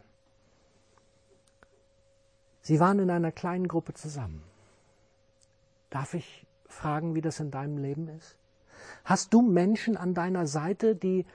Sie 2.62 2.79
waren 2.79 3.00
in 3.00 3.09
einer 3.09 3.31
kleinen 3.31 3.67
Gruppe 3.67 3.93
zusammen. 3.93 4.43
Darf 5.89 6.13
ich 6.13 6.45
fragen, 6.67 7.15
wie 7.15 7.21
das 7.21 7.39
in 7.39 7.50
deinem 7.50 7.77
Leben 7.77 8.07
ist? 8.09 8.38
Hast 9.03 9.33
du 9.33 9.41
Menschen 9.41 9.98
an 9.98 10.13
deiner 10.13 10.45
Seite, 10.45 10.95
die 10.95 11.25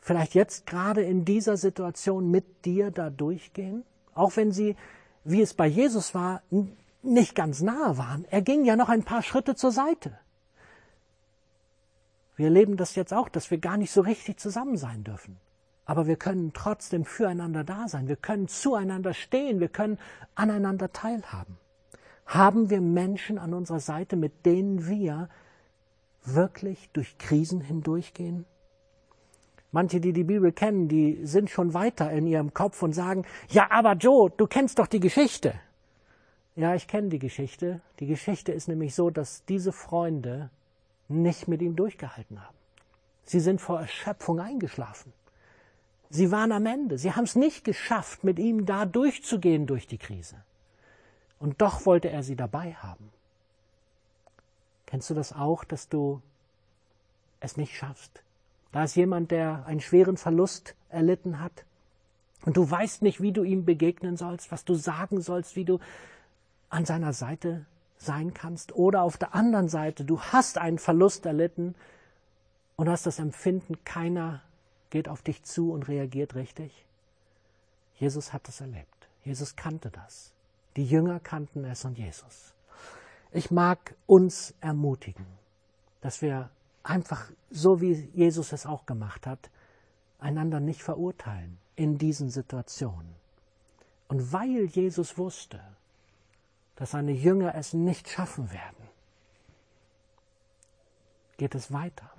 vielleicht 0.00 0.34
jetzt 0.34 0.66
gerade 0.66 1.02
in 1.02 1.24
dieser 1.24 1.56
Situation 1.56 2.30
mit 2.30 2.66
dir 2.66 2.90
da 2.90 3.08
durchgehen? 3.08 3.84
Auch 4.14 4.36
wenn 4.36 4.52
sie, 4.52 4.76
wie 5.24 5.42
es 5.42 5.54
bei 5.54 5.66
Jesus 5.66 6.14
war, 6.14 6.42
nicht 7.02 7.34
ganz 7.34 7.60
nahe 7.60 7.98
waren. 7.98 8.24
Er 8.30 8.42
ging 8.42 8.64
ja 8.64 8.76
noch 8.76 8.88
ein 8.88 9.02
paar 9.02 9.22
Schritte 9.22 9.54
zur 9.54 9.72
Seite. 9.72 10.18
Wir 12.36 12.46
erleben 12.46 12.76
das 12.76 12.94
jetzt 12.94 13.12
auch, 13.12 13.28
dass 13.28 13.50
wir 13.50 13.58
gar 13.58 13.76
nicht 13.76 13.92
so 13.92 14.00
richtig 14.00 14.38
zusammen 14.38 14.76
sein 14.76 15.04
dürfen. 15.04 15.38
Aber 15.84 16.06
wir 16.06 16.16
können 16.16 16.52
trotzdem 16.54 17.04
füreinander 17.04 17.64
da 17.64 17.88
sein. 17.88 18.08
Wir 18.08 18.16
können 18.16 18.48
zueinander 18.48 19.14
stehen. 19.14 19.60
Wir 19.60 19.68
können 19.68 19.98
aneinander 20.34 20.92
teilhaben. 20.92 21.58
Haben 22.26 22.70
wir 22.70 22.80
Menschen 22.80 23.38
an 23.38 23.52
unserer 23.52 23.80
Seite, 23.80 24.16
mit 24.16 24.46
denen 24.46 24.86
wir 24.86 25.28
wirklich 26.24 26.88
durch 26.92 27.18
Krisen 27.18 27.60
hindurchgehen? 27.60 28.46
Manche, 29.72 30.00
die 30.00 30.12
die 30.12 30.24
Bibel 30.24 30.52
kennen, 30.52 30.86
die 30.86 31.18
sind 31.24 31.48
schon 31.48 31.72
weiter 31.72 32.10
in 32.12 32.26
ihrem 32.26 32.52
Kopf 32.52 32.82
und 32.82 32.92
sagen, 32.92 33.24
ja, 33.48 33.70
aber 33.70 33.94
Joe, 33.94 34.30
du 34.30 34.46
kennst 34.46 34.78
doch 34.78 34.86
die 34.86 35.00
Geschichte. 35.00 35.54
Ja, 36.54 36.74
ich 36.74 36.86
kenne 36.86 37.08
die 37.08 37.18
Geschichte. 37.18 37.80
Die 37.98 38.06
Geschichte 38.06 38.52
ist 38.52 38.68
nämlich 38.68 38.94
so, 38.94 39.08
dass 39.08 39.46
diese 39.46 39.72
Freunde 39.72 40.50
nicht 41.08 41.48
mit 41.48 41.62
ihm 41.62 41.74
durchgehalten 41.74 42.42
haben. 42.44 42.56
Sie 43.24 43.40
sind 43.40 43.62
vor 43.62 43.80
Erschöpfung 43.80 44.40
eingeschlafen. 44.40 45.14
Sie 46.10 46.30
waren 46.30 46.52
am 46.52 46.66
Ende. 46.66 46.98
Sie 46.98 47.14
haben 47.14 47.24
es 47.24 47.36
nicht 47.36 47.64
geschafft, 47.64 48.24
mit 48.24 48.38
ihm 48.38 48.66
da 48.66 48.84
durchzugehen 48.84 49.66
durch 49.66 49.86
die 49.86 49.96
Krise. 49.96 50.36
Und 51.38 51.62
doch 51.62 51.86
wollte 51.86 52.10
er 52.10 52.22
sie 52.22 52.36
dabei 52.36 52.74
haben. 52.74 53.10
Kennst 54.84 55.08
du 55.08 55.14
das 55.14 55.32
auch, 55.32 55.64
dass 55.64 55.88
du 55.88 56.20
es 57.40 57.56
nicht 57.56 57.74
schaffst, 57.74 58.22
da 58.72 58.84
ist 58.84 58.96
jemand, 58.96 59.30
der 59.30 59.64
einen 59.66 59.80
schweren 59.80 60.16
Verlust 60.16 60.74
erlitten 60.88 61.40
hat 61.40 61.64
und 62.44 62.56
du 62.56 62.68
weißt 62.68 63.02
nicht, 63.02 63.20
wie 63.20 63.32
du 63.32 63.44
ihm 63.44 63.64
begegnen 63.64 64.16
sollst, 64.16 64.50
was 64.50 64.64
du 64.64 64.74
sagen 64.74 65.20
sollst, 65.20 65.54
wie 65.56 65.64
du 65.64 65.78
an 66.70 66.84
seiner 66.84 67.12
Seite 67.12 67.66
sein 67.98 68.34
kannst. 68.34 68.72
Oder 68.72 69.02
auf 69.02 69.16
der 69.16 69.34
anderen 69.34 69.68
Seite, 69.68 70.04
du 70.04 70.20
hast 70.20 70.58
einen 70.58 70.78
Verlust 70.78 71.24
erlitten 71.26 71.74
und 72.76 72.88
hast 72.88 73.06
das 73.06 73.18
Empfinden, 73.18 73.84
keiner 73.84 74.42
geht 74.90 75.08
auf 75.08 75.22
dich 75.22 75.42
zu 75.44 75.72
und 75.72 75.88
reagiert 75.88 76.34
richtig. 76.34 76.84
Jesus 77.96 78.32
hat 78.32 78.48
das 78.48 78.60
erlebt. 78.60 78.88
Jesus 79.24 79.54
kannte 79.54 79.90
das. 79.90 80.32
Die 80.76 80.84
Jünger 80.84 81.20
kannten 81.20 81.64
es 81.64 81.84
und 81.84 81.96
Jesus. 81.96 82.52
Ich 83.30 83.50
mag 83.50 83.94
uns 84.06 84.54
ermutigen, 84.60 85.26
dass 86.00 86.20
wir 86.20 86.50
einfach 86.82 87.30
so 87.50 87.80
wie 87.80 87.92
Jesus 88.14 88.52
es 88.52 88.66
auch 88.66 88.86
gemacht 88.86 89.26
hat, 89.26 89.50
einander 90.18 90.60
nicht 90.60 90.82
verurteilen 90.82 91.58
in 91.76 91.98
diesen 91.98 92.30
Situationen. 92.30 93.14
Und 94.08 94.32
weil 94.32 94.66
Jesus 94.66 95.18
wusste, 95.18 95.60
dass 96.76 96.92
seine 96.92 97.12
Jünger 97.12 97.54
es 97.54 97.72
nicht 97.72 98.08
schaffen 98.08 98.52
werden, 98.52 98.88
geht 101.36 101.54
es 101.54 101.72
weiter. 101.72 102.10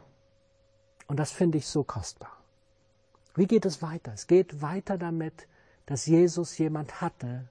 Und 1.07 1.17
das 1.17 1.31
finde 1.31 1.57
ich 1.57 1.67
so 1.67 1.83
kostbar. 1.83 2.37
Wie 3.35 3.47
geht 3.47 3.65
es 3.65 3.81
weiter? 3.81 4.13
Es 4.13 4.27
geht 4.27 4.61
weiter 4.61 4.97
damit, 4.97 5.47
dass 5.85 6.05
Jesus 6.05 6.57
jemand 6.57 7.01
hatte, 7.01 7.47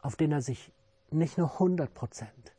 auf 0.00 0.16
den 0.16 0.32
er 0.32 0.42
sich 0.42 0.72
nicht 1.10 1.38
nur 1.38 1.52
100 1.52 1.92
Prozent, 1.94 2.52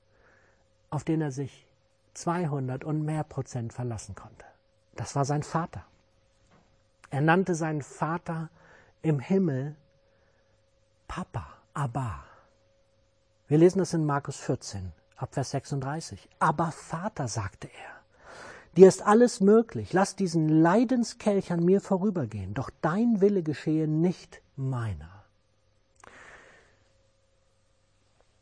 auf 0.89 1.03
den 1.03 1.21
er 1.21 1.31
sich 1.31 1.67
200 2.13 2.83
und 2.83 3.03
mehr 3.03 3.23
Prozent 3.23 3.73
verlassen 3.73 4.15
konnte. 4.15 4.45
Das 4.95 5.15
war 5.15 5.25
sein 5.25 5.43
Vater. 5.43 5.83
Er 7.09 7.21
nannte 7.21 7.55
seinen 7.55 7.81
Vater 7.81 8.49
im 9.01 9.19
Himmel 9.19 9.75
Papa, 11.07 11.45
Abba. 11.73 12.23
Wir 13.47 13.57
lesen 13.57 13.79
das 13.79 13.93
in 13.93 14.05
Markus 14.05 14.37
14, 14.37 14.91
ab 15.17 15.33
Vers 15.33 15.51
36. 15.51 16.27
Aber 16.39 16.71
Vater, 16.71 17.27
sagte 17.27 17.67
er, 17.67 17.91
dir 18.75 18.87
ist 18.87 19.03
alles 19.03 19.41
möglich, 19.41 19.93
lass 19.93 20.15
diesen 20.15 20.49
Leidenskelch 20.49 21.51
an 21.51 21.63
mir 21.63 21.81
vorübergehen, 21.81 22.53
doch 22.55 22.71
dein 22.81 23.21
Wille 23.21 23.43
geschehe 23.43 23.87
nicht 23.87 24.41
meiner. 24.55 25.23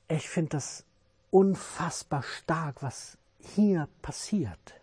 Ich 0.08 0.30
finde 0.30 0.52
das 0.52 0.86
unfassbar 1.30 2.24
stark, 2.24 2.82
was 2.84 3.18
hier 3.44 3.88
passiert. 4.02 4.82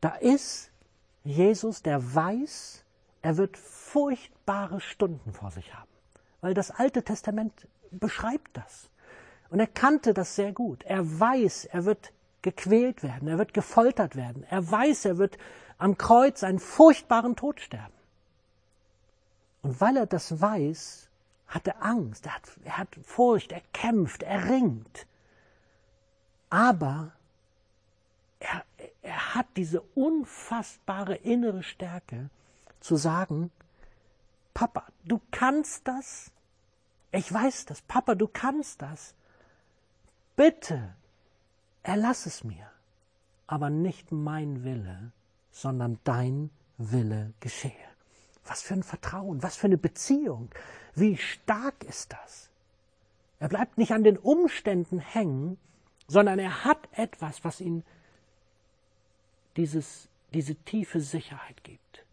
Da 0.00 0.10
ist 0.16 0.70
Jesus, 1.24 1.82
der 1.82 2.14
weiß, 2.14 2.84
er 3.22 3.36
wird 3.36 3.56
furchtbare 3.56 4.80
Stunden 4.80 5.32
vor 5.32 5.50
sich 5.50 5.74
haben, 5.74 5.90
weil 6.40 6.54
das 6.54 6.70
Alte 6.70 7.02
Testament 7.02 7.66
beschreibt 7.90 8.56
das. 8.56 8.90
Und 9.50 9.60
er 9.60 9.66
kannte 9.66 10.14
das 10.14 10.36
sehr 10.36 10.52
gut. 10.52 10.82
Er 10.84 11.20
weiß, 11.20 11.66
er 11.66 11.84
wird 11.84 12.12
gequält 12.42 13.02
werden, 13.02 13.28
er 13.28 13.38
wird 13.38 13.54
gefoltert 13.54 14.16
werden. 14.16 14.44
Er 14.50 14.70
weiß, 14.70 15.06
er 15.06 15.18
wird 15.18 15.38
am 15.78 15.96
Kreuz 15.96 16.44
einen 16.44 16.58
furchtbaren 16.58 17.36
Tod 17.36 17.60
sterben. 17.60 17.94
Und 19.62 19.80
weil 19.80 19.96
er 19.96 20.06
das 20.06 20.40
weiß, 20.40 21.08
hat 21.46 21.66
er 21.66 21.82
Angst, 21.82 22.26
er 22.26 22.34
hat, 22.34 22.42
er 22.64 22.78
hat 22.78 22.88
Furcht, 23.02 23.52
er 23.52 23.62
kämpft, 23.72 24.22
er 24.22 24.48
ringt. 24.50 25.06
Aber 26.50 27.12
er, 28.40 28.64
er 29.02 29.34
hat 29.34 29.46
diese 29.56 29.80
unfassbare 29.80 31.16
innere 31.16 31.62
Stärke 31.62 32.30
zu 32.80 32.96
sagen, 32.96 33.50
Papa, 34.52 34.86
du 35.04 35.20
kannst 35.30 35.86
das. 35.88 36.30
Ich 37.10 37.32
weiß 37.32 37.66
das. 37.66 37.82
Papa, 37.82 38.14
du 38.14 38.28
kannst 38.28 38.82
das. 38.82 39.14
Bitte, 40.36 40.94
erlass 41.82 42.26
es 42.26 42.44
mir. 42.44 42.70
Aber 43.46 43.70
nicht 43.70 44.12
mein 44.12 44.64
Wille, 44.64 45.12
sondern 45.50 45.98
dein 46.04 46.50
Wille 46.78 47.34
geschehe. 47.40 47.72
Was 48.44 48.62
für 48.62 48.74
ein 48.74 48.82
Vertrauen, 48.82 49.42
was 49.42 49.56
für 49.56 49.66
eine 49.66 49.78
Beziehung. 49.78 50.50
Wie 50.94 51.16
stark 51.16 51.82
ist 51.84 52.12
das? 52.12 52.50
Er 53.38 53.48
bleibt 53.48 53.78
nicht 53.78 53.92
an 53.92 54.04
den 54.04 54.16
Umständen 54.16 54.98
hängen, 54.98 55.58
sondern 56.06 56.38
er 56.38 56.64
hat 56.64 56.88
etwas, 56.92 57.44
was 57.44 57.60
ihn 57.60 57.84
dieses, 59.56 60.08
diese 60.32 60.54
tiefe 60.54 61.00
Sicherheit 61.00 61.62
gibt. 61.64 62.04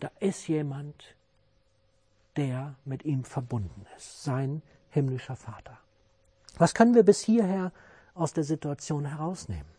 Da 0.00 0.10
ist 0.20 0.48
jemand, 0.48 1.14
der 2.36 2.74
mit 2.84 3.04
ihm 3.04 3.24
verbunden 3.24 3.86
ist, 3.96 4.22
sein 4.22 4.62
himmlischer 4.90 5.36
Vater. 5.36 5.78
Was 6.58 6.74
können 6.74 6.94
wir 6.94 7.02
bis 7.02 7.20
hierher 7.20 7.72
aus 8.14 8.32
der 8.32 8.44
Situation 8.44 9.06
herausnehmen? 9.06 9.76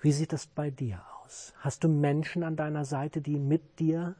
Wie 0.00 0.12
sieht 0.12 0.32
das 0.32 0.46
bei 0.46 0.70
dir 0.70 1.02
aus? 1.24 1.54
Hast 1.58 1.84
du 1.84 1.88
Menschen 1.88 2.42
an 2.42 2.56
deiner 2.56 2.84
Seite, 2.84 3.20
die 3.20 3.38
mit 3.38 3.80
dir 3.80 4.14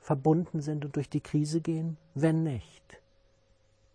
verbunden 0.00 0.60
sind 0.60 0.84
und 0.84 0.96
durch 0.96 1.08
die 1.08 1.20
Krise 1.20 1.60
gehen? 1.60 1.96
Wenn 2.14 2.42
nicht, 2.42 3.00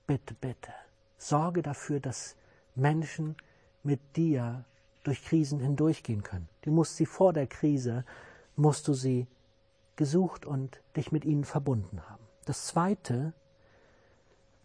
bitte, 0.05 0.33
bitte, 0.35 0.71
sorge 1.17 1.61
dafür, 1.61 1.99
dass 1.99 2.35
Menschen 2.75 3.35
mit 3.83 3.99
dir 4.15 4.63
durch 5.07 5.23
Krisen 5.23 5.61
hindurchgehen 5.61 6.21
können. 6.21 6.49
Du 6.63 6.71
musst 6.71 6.97
sie 6.97 7.05
vor 7.05 7.31
der 7.31 7.47
Krise, 7.47 8.03
musst 8.57 8.89
du 8.89 8.93
sie 8.93 9.25
gesucht 9.95 10.45
und 10.45 10.81
dich 10.97 11.13
mit 11.13 11.23
ihnen 11.23 11.45
verbunden 11.45 12.01
haben. 12.09 12.23
Das 12.43 12.67
Zweite, 12.67 13.31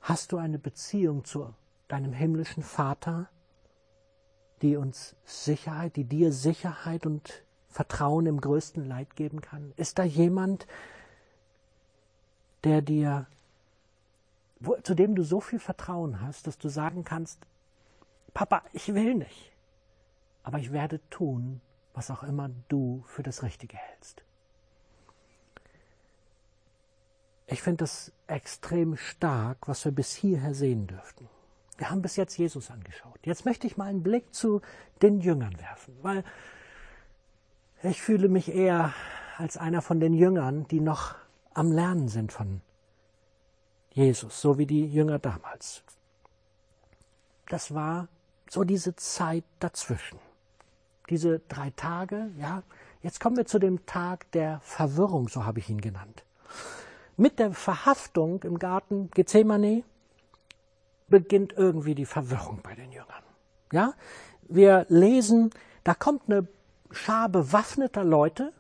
hast 0.00 0.32
du 0.32 0.38
eine 0.38 0.58
Beziehung 0.58 1.24
zu 1.24 1.54
deinem 1.86 2.12
himmlischen 2.12 2.64
Vater, 2.64 3.28
die 4.62 4.76
uns 4.76 5.14
Sicherheit, 5.24 5.94
die 5.94 6.04
dir 6.04 6.32
Sicherheit 6.32 7.06
und 7.06 7.44
Vertrauen 7.68 8.26
im 8.26 8.40
größten 8.40 8.84
Leid 8.84 9.14
geben 9.14 9.42
kann? 9.42 9.72
Ist 9.76 10.00
da 10.00 10.02
jemand, 10.02 10.66
der 12.64 12.82
dir, 12.82 13.28
wo, 14.58 14.74
zu 14.82 14.94
dem 14.96 15.14
du 15.14 15.22
so 15.22 15.40
viel 15.40 15.60
Vertrauen 15.60 16.20
hast, 16.20 16.48
dass 16.48 16.58
du 16.58 16.68
sagen 16.68 17.04
kannst, 17.04 17.38
Papa, 18.34 18.64
ich 18.72 18.92
will 18.92 19.14
nicht 19.14 19.51
aber 20.42 20.58
ich 20.58 20.72
werde 20.72 21.00
tun, 21.10 21.60
was 21.94 22.10
auch 22.10 22.22
immer 22.22 22.50
du 22.68 23.04
für 23.06 23.22
das 23.22 23.42
Richtige 23.42 23.76
hältst. 23.76 24.22
Ich 27.46 27.62
finde 27.62 27.78
das 27.78 28.12
extrem 28.28 28.96
stark, 28.96 29.68
was 29.68 29.84
wir 29.84 29.92
bis 29.92 30.14
hierher 30.14 30.54
sehen 30.54 30.86
dürften. 30.86 31.28
Wir 31.76 31.90
haben 31.90 32.02
bis 32.02 32.16
jetzt 32.16 32.36
Jesus 32.38 32.70
angeschaut. 32.70 33.18
Jetzt 33.24 33.44
möchte 33.44 33.66
ich 33.66 33.76
mal 33.76 33.86
einen 33.86 34.02
Blick 34.02 34.34
zu 34.34 34.62
den 35.02 35.20
Jüngern 35.20 35.58
werfen, 35.58 35.96
weil 36.02 36.24
ich 37.82 38.00
fühle 38.00 38.28
mich 38.28 38.54
eher 38.54 38.94
als 39.36 39.56
einer 39.56 39.82
von 39.82 40.00
den 40.00 40.14
Jüngern, 40.14 40.66
die 40.68 40.80
noch 40.80 41.14
am 41.52 41.72
Lernen 41.72 42.08
sind 42.08 42.32
von 42.32 42.62
Jesus, 43.90 44.40
so 44.40 44.56
wie 44.56 44.66
die 44.66 44.86
Jünger 44.86 45.18
damals. 45.18 45.82
Das 47.48 47.74
war 47.74 48.08
so 48.48 48.64
diese 48.64 48.96
Zeit 48.96 49.44
dazwischen 49.58 50.18
diese 51.12 51.40
drei 51.40 51.70
Tage, 51.76 52.30
ja. 52.38 52.62
Jetzt 53.02 53.20
kommen 53.20 53.36
wir 53.36 53.44
zu 53.44 53.58
dem 53.58 53.84
Tag 53.84 54.30
der 54.32 54.60
Verwirrung, 54.60 55.28
so 55.28 55.44
habe 55.44 55.58
ich 55.58 55.68
ihn 55.68 55.80
genannt. 55.80 56.24
Mit 57.18 57.38
der 57.38 57.52
Verhaftung 57.52 58.42
im 58.44 58.58
Garten 58.58 59.10
Gethsemane 59.10 59.84
beginnt 61.08 61.52
irgendwie 61.52 61.94
die 61.94 62.06
Verwirrung 62.06 62.60
bei 62.62 62.74
den 62.74 62.90
Jüngern. 62.92 63.22
Ja, 63.72 63.92
wir 64.42 64.86
lesen, 64.88 65.50
da 65.84 65.92
kommt 65.94 66.22
eine 66.28 66.48
Schar 66.90 67.28
bewaffneter 67.28 68.04
Leute, 68.04 68.52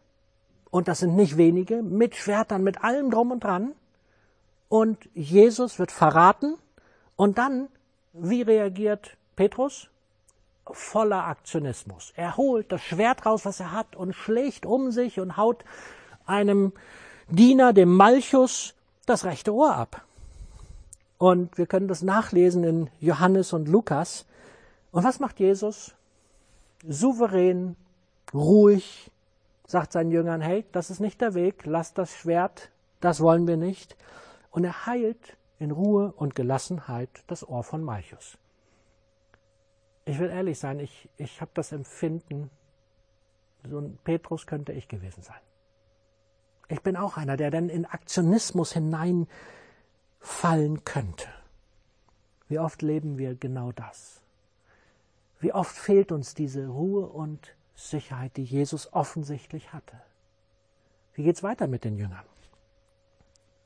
und 0.70 0.88
das 0.88 0.98
sind 0.98 1.16
nicht 1.16 1.38
wenige, 1.38 1.82
mit 1.82 2.16
Schwertern, 2.16 2.62
mit 2.62 2.84
allem 2.84 3.10
drum 3.10 3.30
und 3.30 3.44
dran, 3.44 3.72
und 4.68 5.08
Jesus 5.14 5.78
wird 5.78 5.90
verraten, 5.90 6.58
und 7.16 7.38
dann, 7.38 7.68
wie 8.12 8.42
reagiert 8.42 9.16
Petrus? 9.36 9.88
Voller 10.70 11.26
Aktionismus. 11.26 12.12
Er 12.16 12.36
holt 12.36 12.70
das 12.70 12.82
Schwert 12.82 13.26
raus, 13.26 13.44
was 13.44 13.60
er 13.60 13.72
hat, 13.72 13.96
und 13.96 14.14
schlägt 14.14 14.66
um 14.66 14.90
sich 14.90 15.18
und 15.20 15.36
haut 15.36 15.64
einem 16.26 16.72
Diener, 17.28 17.72
dem 17.72 17.94
Malchus, 17.94 18.74
das 19.06 19.24
rechte 19.24 19.54
Ohr 19.54 19.74
ab. 19.74 20.02
Und 21.18 21.58
wir 21.58 21.66
können 21.66 21.88
das 21.88 22.02
nachlesen 22.02 22.64
in 22.64 22.90
Johannes 23.00 23.52
und 23.52 23.68
Lukas. 23.68 24.26
Und 24.90 25.04
was 25.04 25.20
macht 25.20 25.40
Jesus? 25.40 25.94
Souverän, 26.86 27.76
ruhig, 28.34 29.10
sagt 29.66 29.92
seinen 29.92 30.10
Jüngern, 30.10 30.40
hey, 30.40 30.64
das 30.72 30.90
ist 30.90 31.00
nicht 31.00 31.20
der 31.20 31.34
Weg, 31.34 31.64
lasst 31.64 31.98
das 31.98 32.12
Schwert, 32.12 32.70
das 33.00 33.20
wollen 33.20 33.46
wir 33.46 33.56
nicht. 33.56 33.96
Und 34.50 34.64
er 34.64 34.86
heilt 34.86 35.36
in 35.58 35.70
Ruhe 35.70 36.12
und 36.16 36.34
Gelassenheit 36.34 37.10
das 37.28 37.48
Ohr 37.48 37.62
von 37.62 37.82
Malchus 37.82 38.36
ich 40.04 40.18
will 40.18 40.30
ehrlich 40.30 40.58
sein, 40.58 40.80
ich, 40.80 41.08
ich 41.16 41.40
habe 41.40 41.52
das 41.54 41.72
Empfinden, 41.72 42.50
so 43.68 43.78
ein 43.78 43.98
Petrus 44.02 44.46
könnte 44.46 44.72
ich 44.72 44.88
gewesen 44.88 45.22
sein. 45.22 45.40
Ich 46.68 46.82
bin 46.82 46.96
auch 46.96 47.16
einer, 47.16 47.36
der 47.36 47.50
dann 47.50 47.68
in 47.68 47.86
Aktionismus 47.86 48.72
hineinfallen 48.72 49.28
könnte. 50.84 51.28
Wie 52.48 52.58
oft 52.58 52.82
leben 52.82 53.18
wir 53.18 53.34
genau 53.34 53.72
das? 53.72 54.20
Wie 55.38 55.52
oft 55.52 55.76
fehlt 55.76 56.12
uns 56.12 56.34
diese 56.34 56.66
Ruhe 56.66 57.06
und 57.06 57.54
Sicherheit, 57.74 58.36
die 58.36 58.44
Jesus 58.44 58.92
offensichtlich 58.92 59.72
hatte? 59.72 60.00
Wie 61.14 61.22
geht's 61.24 61.42
weiter 61.42 61.66
mit 61.66 61.84
den 61.84 61.96
Jüngern? 61.96 62.24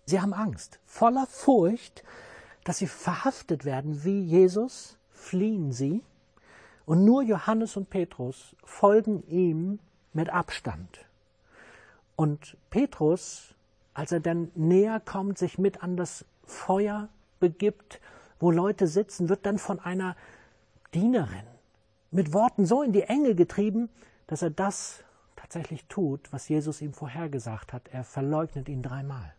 Sie 0.05 0.21
haben 0.21 0.35
Angst, 0.35 0.81
voller 0.85 1.27
Furcht, 1.27 2.05
dass 2.65 2.79
sie 2.79 2.87
verhaftet 2.87 3.65
werden 3.65 4.05
wie 4.05 4.21
Jesus, 4.21 4.99
fliehen 5.11 5.73
sie 5.73 6.03
und 6.87 7.05
nur 7.05 7.23
Johannes 7.23 7.77
und 7.77 7.91
Petrus 7.91 8.57
folgen 8.65 9.23
ihm 9.29 9.81
mit 10.13 10.31
Abstand. 10.31 11.05
Und 12.15 12.57
Petrus, 12.71 13.55
als 13.93 14.13
er 14.13 14.21
dann 14.21 14.51
näher 14.55 15.01
kommt, 15.01 15.37
sich 15.37 15.59
mit 15.59 15.83
an 15.83 15.97
das 15.97 16.25
Feuer 16.45 17.09
begibt, 17.41 18.01
wo 18.39 18.51
Leute 18.51 18.87
sitzen, 18.87 19.29
wird 19.29 19.45
dann 19.45 19.59
von 19.59 19.81
einer 19.81 20.17
Dienerin 20.95 21.47
mit 22.11 22.33
Worten 22.33 22.67
so 22.67 22.83
in 22.83 22.93
die 22.93 23.03
Enge 23.03 23.35
getrieben, 23.35 23.91
dass 24.29 24.43
er 24.43 24.51
das 24.51 25.03
tatsächlich 25.35 25.85
tut, 25.87 26.33
was 26.33 26.49
Jesus 26.49 26.81
ihm 26.81 26.95
vorhergesagt 26.95 27.73
hat. 27.73 27.89
Er 27.89 28.05
verleugnet 28.05 28.69
ihn 28.69 28.83
dreimal. 28.83 29.35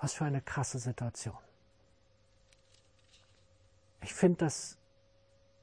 Was 0.00 0.12
für 0.12 0.24
eine 0.24 0.40
krasse 0.40 0.78
Situation. 0.78 1.36
Ich 4.02 4.14
finde 4.14 4.38
das 4.38 4.78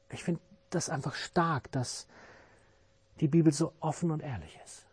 ich 0.10 0.24
finde 0.24 0.42
das 0.70 0.90
einfach 0.90 1.16
stark, 1.16 1.72
dass 1.72 2.08
die 3.20 3.28
Bibel 3.28 3.54
so 3.54 3.74
offen 3.80 4.12
und 4.12 4.22
ehrlich 4.22 4.60
ist. 4.66 4.86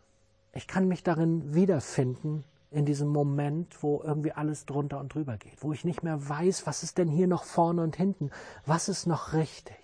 Ich 0.53 0.67
kann 0.67 0.87
mich 0.87 1.03
darin 1.03 1.53
wiederfinden, 1.53 2.43
in 2.71 2.85
diesem 2.85 3.07
Moment, 3.07 3.81
wo 3.83 4.01
irgendwie 4.03 4.33
alles 4.33 4.65
drunter 4.65 4.99
und 4.99 5.13
drüber 5.13 5.37
geht, 5.37 5.63
wo 5.63 5.71
ich 5.71 5.85
nicht 5.85 6.03
mehr 6.03 6.27
weiß, 6.27 6.67
was 6.67 6.83
ist 6.83 6.97
denn 6.97 7.07
hier 7.07 7.27
noch 7.27 7.45
vorne 7.45 7.81
und 7.81 7.95
hinten, 7.95 8.31
was 8.65 8.89
ist 8.89 9.05
noch 9.05 9.31
richtig. 9.33 9.77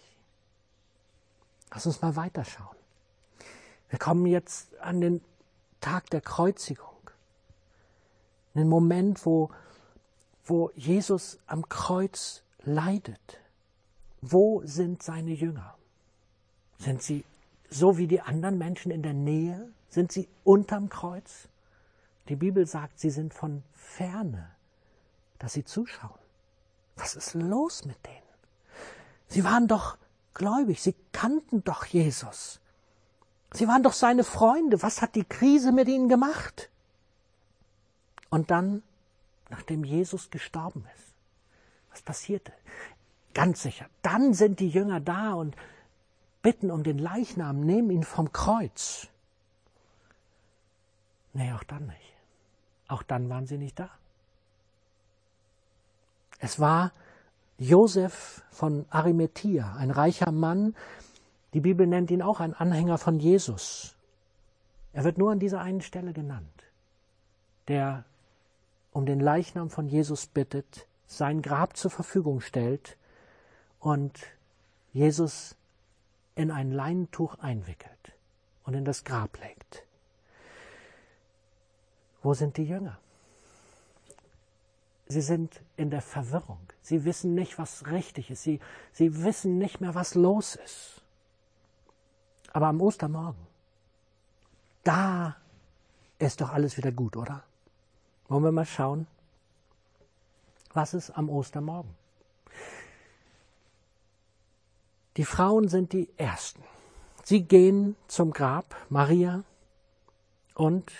Lass 1.73 1.85
uns 1.85 2.01
mal 2.01 2.17
weiterschauen. 2.17 2.75
Wir 3.89 3.99
kommen 3.99 4.25
jetzt 4.25 4.77
an 4.79 4.99
den 4.99 5.21
Tag 5.79 6.09
der 6.09 6.21
Kreuzigung. 6.21 6.87
Den 8.55 8.67
Moment, 8.67 9.25
wo, 9.25 9.51
wo 10.43 10.71
Jesus 10.75 11.39
am 11.47 11.69
Kreuz 11.69 12.43
leidet. 12.63 13.40
Wo 14.21 14.61
sind 14.65 15.01
seine 15.03 15.31
Jünger? 15.31 15.75
Sind 16.77 17.01
sie 17.01 17.25
so 17.69 17.97
wie 17.97 18.07
die 18.07 18.21
anderen 18.21 18.57
Menschen 18.57 18.91
in 18.91 19.01
der 19.01 19.13
Nähe? 19.13 19.71
Sind 19.89 20.11
sie 20.11 20.27
unterm 20.43 20.89
Kreuz? 20.89 21.47
Die 22.29 22.35
Bibel 22.35 22.67
sagt, 22.67 22.99
sie 22.99 23.09
sind 23.09 23.33
von 23.33 23.63
ferne, 23.73 24.51
dass 25.39 25.53
sie 25.53 25.65
zuschauen. 25.65 26.19
Was 26.95 27.15
ist 27.15 27.33
los 27.33 27.85
mit 27.85 27.97
denen? 28.05 28.17
Sie 29.27 29.43
waren 29.43 29.67
doch 29.67 29.97
gläubig, 30.33 30.81
sie 30.81 30.95
kannten 31.11 31.63
doch 31.63 31.85
Jesus. 31.85 32.59
Sie 33.53 33.67
waren 33.67 33.83
doch 33.83 33.93
seine 33.93 34.23
Freunde. 34.23 34.81
Was 34.81 35.01
hat 35.01 35.15
die 35.15 35.25
Krise 35.25 35.71
mit 35.71 35.87
ihnen 35.87 36.09
gemacht? 36.09 36.69
Und 38.29 38.51
dann, 38.51 38.81
nachdem 39.49 39.83
Jesus 39.83 40.29
gestorben 40.29 40.87
ist, 40.95 41.13
was 41.89 42.01
passierte? 42.01 42.53
Ganz 43.33 43.61
sicher. 43.61 43.85
Dann 44.01 44.33
sind 44.33 44.59
die 44.59 44.69
Jünger 44.69 44.99
da 44.99 45.33
und 45.33 45.55
bitten 46.41 46.71
um 46.71 46.83
den 46.83 46.97
Leichnam, 46.97 47.61
nehmen 47.61 47.91
ihn 47.91 48.03
vom 48.03 48.31
Kreuz. 48.31 49.07
Nee, 51.33 51.53
auch 51.53 51.63
dann 51.63 51.85
nicht. 51.87 52.13
Auch 52.87 53.03
dann 53.03 53.29
waren 53.29 53.47
sie 53.47 53.57
nicht 53.57 53.79
da. 53.79 53.89
Es 56.39 56.59
war 56.59 56.91
Josef 57.57 58.43
von 58.49 58.85
Arimathea, 58.89 59.75
ein 59.75 59.91
reicher 59.91 60.31
Mann. 60.31 60.75
Die 61.53 61.61
Bibel 61.61 61.85
nennt 61.87 62.11
ihn 62.11 62.21
auch 62.21 62.39
ein 62.39 62.53
Anhänger 62.53 62.97
von 62.97 63.19
Jesus. 63.19 63.95
Er 64.93 65.03
wird 65.03 65.17
nur 65.17 65.31
an 65.31 65.39
dieser 65.39 65.61
einen 65.61 65.81
Stelle 65.81 66.11
genannt, 66.11 66.63
der 67.67 68.03
um 68.91 69.05
den 69.05 69.21
Leichnam 69.21 69.69
von 69.69 69.87
Jesus 69.87 70.25
bittet, 70.25 70.87
sein 71.05 71.41
Grab 71.41 71.77
zur 71.77 71.91
Verfügung 71.91 72.41
stellt 72.41 72.97
und 73.81 74.19
Jesus 74.93 75.55
in 76.35 76.51
ein 76.51 76.71
Leinentuch 76.71 77.39
einwickelt 77.39 78.13
und 78.63 78.73
in 78.75 78.85
das 78.85 79.03
Grab 79.03 79.37
legt. 79.41 79.83
Wo 82.23 82.33
sind 82.33 82.55
die 82.57 82.63
Jünger? 82.63 82.97
Sie 85.07 85.21
sind 85.21 85.61
in 85.75 85.89
der 85.89 86.01
Verwirrung. 86.01 86.59
Sie 86.81 87.03
wissen 87.03 87.33
nicht, 87.35 87.57
was 87.57 87.87
richtig 87.87 88.31
ist. 88.31 88.43
Sie, 88.43 88.61
sie 88.93 89.23
wissen 89.23 89.57
nicht 89.57 89.81
mehr, 89.81 89.93
was 89.93 90.15
los 90.15 90.55
ist. 90.55 91.01
Aber 92.53 92.67
am 92.67 92.79
Ostermorgen, 92.79 93.47
da 94.83 95.35
ist 96.19 96.39
doch 96.39 96.51
alles 96.51 96.77
wieder 96.77 96.91
gut, 96.91 97.17
oder? 97.17 97.43
Wollen 98.29 98.43
wir 98.43 98.51
mal 98.51 98.65
schauen, 98.65 99.07
was 100.73 100.93
ist 100.93 101.09
am 101.11 101.29
Ostermorgen? 101.29 102.00
Die 105.17 105.25
Frauen 105.25 105.67
sind 105.67 105.93
die 105.93 106.09
Ersten. 106.17 106.63
Sie 107.23 107.43
gehen 107.43 107.95
zum 108.07 108.31
Grab, 108.31 108.75
Maria, 108.89 109.43
und 110.55 110.91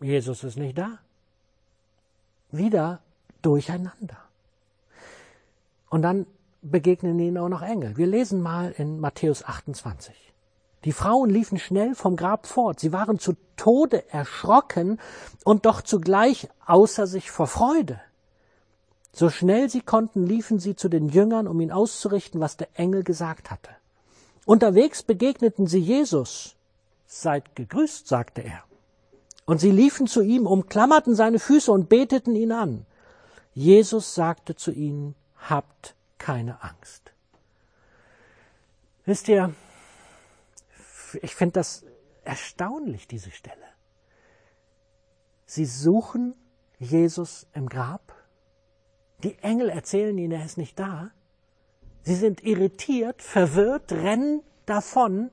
Jesus 0.00 0.44
ist 0.44 0.56
nicht 0.56 0.78
da. 0.78 0.98
Wieder 2.50 3.00
durcheinander. 3.42 4.18
Und 5.88 6.02
dann 6.02 6.26
begegnen 6.62 7.18
ihnen 7.18 7.38
auch 7.38 7.48
noch 7.48 7.62
Engel. 7.62 7.96
Wir 7.96 8.06
lesen 8.06 8.42
mal 8.42 8.72
in 8.76 9.00
Matthäus 9.00 9.44
28. 9.44 10.14
Die 10.84 10.92
Frauen 10.92 11.28
liefen 11.30 11.58
schnell 11.58 11.94
vom 11.94 12.16
Grab 12.16 12.46
fort. 12.46 12.80
Sie 12.80 12.92
waren 12.92 13.18
zu 13.18 13.34
Tode 13.56 14.10
erschrocken 14.10 14.98
und 15.44 15.66
doch 15.66 15.82
zugleich 15.82 16.48
außer 16.66 17.06
sich 17.06 17.30
vor 17.30 17.46
Freude. 17.46 18.00
So 19.12 19.28
schnell 19.28 19.68
sie 19.68 19.80
konnten, 19.80 20.24
liefen 20.24 20.58
sie 20.58 20.76
zu 20.76 20.88
den 20.88 21.08
Jüngern, 21.08 21.48
um 21.48 21.60
ihn 21.60 21.72
auszurichten, 21.72 22.40
was 22.40 22.56
der 22.56 22.68
Engel 22.74 23.02
gesagt 23.02 23.50
hatte. 23.50 23.70
Unterwegs 24.46 25.02
begegneten 25.02 25.66
sie 25.66 25.80
Jesus. 25.80 26.56
Seid 27.06 27.56
gegrüßt, 27.56 28.06
sagte 28.06 28.42
er. 28.42 28.62
Und 29.46 29.58
sie 29.60 29.72
liefen 29.72 30.06
zu 30.06 30.22
ihm, 30.22 30.46
umklammerten 30.46 31.14
seine 31.14 31.40
Füße 31.40 31.72
und 31.72 31.88
beteten 31.88 32.36
ihn 32.36 32.52
an. 32.52 32.86
Jesus 33.52 34.14
sagte 34.14 34.54
zu 34.54 34.70
ihnen, 34.70 35.16
habt 35.36 35.96
keine 36.18 36.62
Angst. 36.62 37.12
Wisst 39.04 39.28
ihr, 39.28 39.52
ich 41.20 41.34
finde 41.34 41.54
das 41.54 41.84
erstaunlich, 42.24 43.08
diese 43.08 43.32
Stelle. 43.32 43.56
Sie 45.46 45.64
suchen 45.64 46.34
Jesus 46.78 47.48
im 47.54 47.68
Grab. 47.68 48.14
Die 49.22 49.38
Engel 49.38 49.68
erzählen 49.68 50.16
ihnen, 50.16 50.32
er 50.32 50.44
ist 50.44 50.58
nicht 50.58 50.78
da. 50.78 51.10
Sie 52.02 52.14
sind 52.14 52.42
irritiert, 52.42 53.22
verwirrt, 53.22 53.92
rennen 53.92 54.42
davon. 54.66 55.30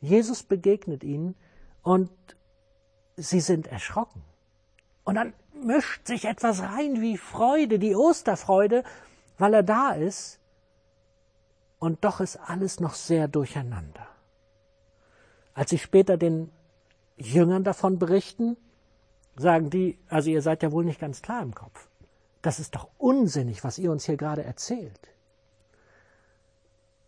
Jesus 0.00 0.42
begegnet 0.42 1.02
ihnen 1.04 1.34
und 1.82 2.10
sie 3.16 3.40
sind 3.40 3.66
erschrocken. 3.66 4.22
Und 5.04 5.14
dann 5.14 5.32
mischt 5.54 6.06
sich 6.06 6.26
etwas 6.26 6.62
rein 6.62 7.00
wie 7.00 7.16
Freude, 7.16 7.78
die 7.78 7.94
Osterfreude, 7.94 8.84
weil 9.38 9.54
er 9.54 9.62
da 9.62 9.92
ist. 9.92 10.38
Und 11.78 12.04
doch 12.04 12.20
ist 12.20 12.36
alles 12.36 12.80
noch 12.80 12.94
sehr 12.94 13.28
durcheinander. 13.28 14.06
Als 15.54 15.70
sie 15.70 15.78
später 15.78 16.16
den 16.16 16.50
Jüngern 17.16 17.64
davon 17.64 17.98
berichten, 17.98 18.56
sagen 19.36 19.70
die, 19.70 19.98
also 20.08 20.30
ihr 20.30 20.42
seid 20.42 20.62
ja 20.62 20.72
wohl 20.72 20.84
nicht 20.84 21.00
ganz 21.00 21.22
klar 21.22 21.42
im 21.42 21.54
Kopf. 21.54 21.88
Das 22.42 22.58
ist 22.60 22.74
doch 22.74 22.88
unsinnig, 22.98 23.64
was 23.64 23.78
ihr 23.78 23.90
uns 23.90 24.04
hier 24.04 24.16
gerade 24.16 24.44
erzählt. 24.44 25.00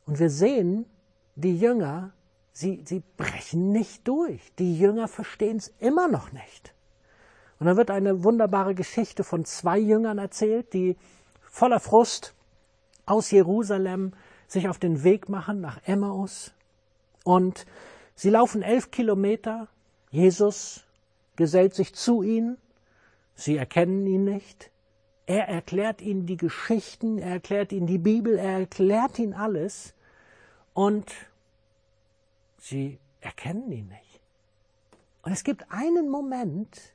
Und 0.07 0.19
wir 0.19 0.31
sehen, 0.31 0.87
die 1.35 1.59
Jünger 1.59 2.13
Sie, 2.57 2.83
sie 2.87 3.03
brechen 3.17 3.73
nicht 3.73 4.07
durch. 4.07 4.41
Die 4.61 4.79
Jünger 4.79 5.09
verstehen 5.09 5.57
es 5.57 5.75
immer 5.81 6.07
noch 6.07 6.31
nicht. 6.31 6.73
Und 7.59 7.67
dann 7.67 7.77
wird 7.77 7.91
eine 7.91 8.23
wunderbare 8.23 8.77
Geschichte 8.77 9.25
von 9.25 9.45
zwei 9.45 9.77
Jüngern 9.77 10.19
erzählt, 10.19 10.73
die 10.73 10.97
voller 11.43 11.81
Frust 11.81 12.33
aus 13.07 13.33
Jerusalem 13.33 14.13
sich 14.47 14.69
auf 14.69 14.79
den 14.79 15.03
Weg 15.03 15.29
machen 15.29 15.61
nach 15.61 15.81
Emmaus. 15.85 16.53
Und 17.25 17.67
sie 18.15 18.31
laufen 18.31 18.63
elf 18.63 18.93
Kilometer. 18.93 19.67
Jesus 20.11 20.85
gesellt 21.35 21.75
sich 21.75 21.93
zu 21.93 22.23
ihnen. 22.23 22.57
Sie 23.35 23.57
erkennen 23.57 24.07
ihn 24.07 24.23
nicht. 24.23 24.71
Er 25.27 25.49
erklärt 25.49 26.03
ihnen 26.03 26.27
die 26.27 26.37
Geschichten, 26.37 27.19
er 27.19 27.33
erklärt 27.33 27.73
ihnen 27.73 27.87
die 27.87 27.99
Bibel, 27.99 28.39
er 28.39 28.59
erklärt 28.61 29.19
ihnen 29.19 29.35
alles. 29.35 29.95
Und 30.75 31.13
Sie 32.65 32.99
erkennen 33.21 33.71
ihn 33.71 33.89
nicht. 33.89 34.21
Und 35.21 35.33
es 35.33 35.45
gibt 35.45 35.71
einen 35.71 36.09
Moment, 36.09 36.95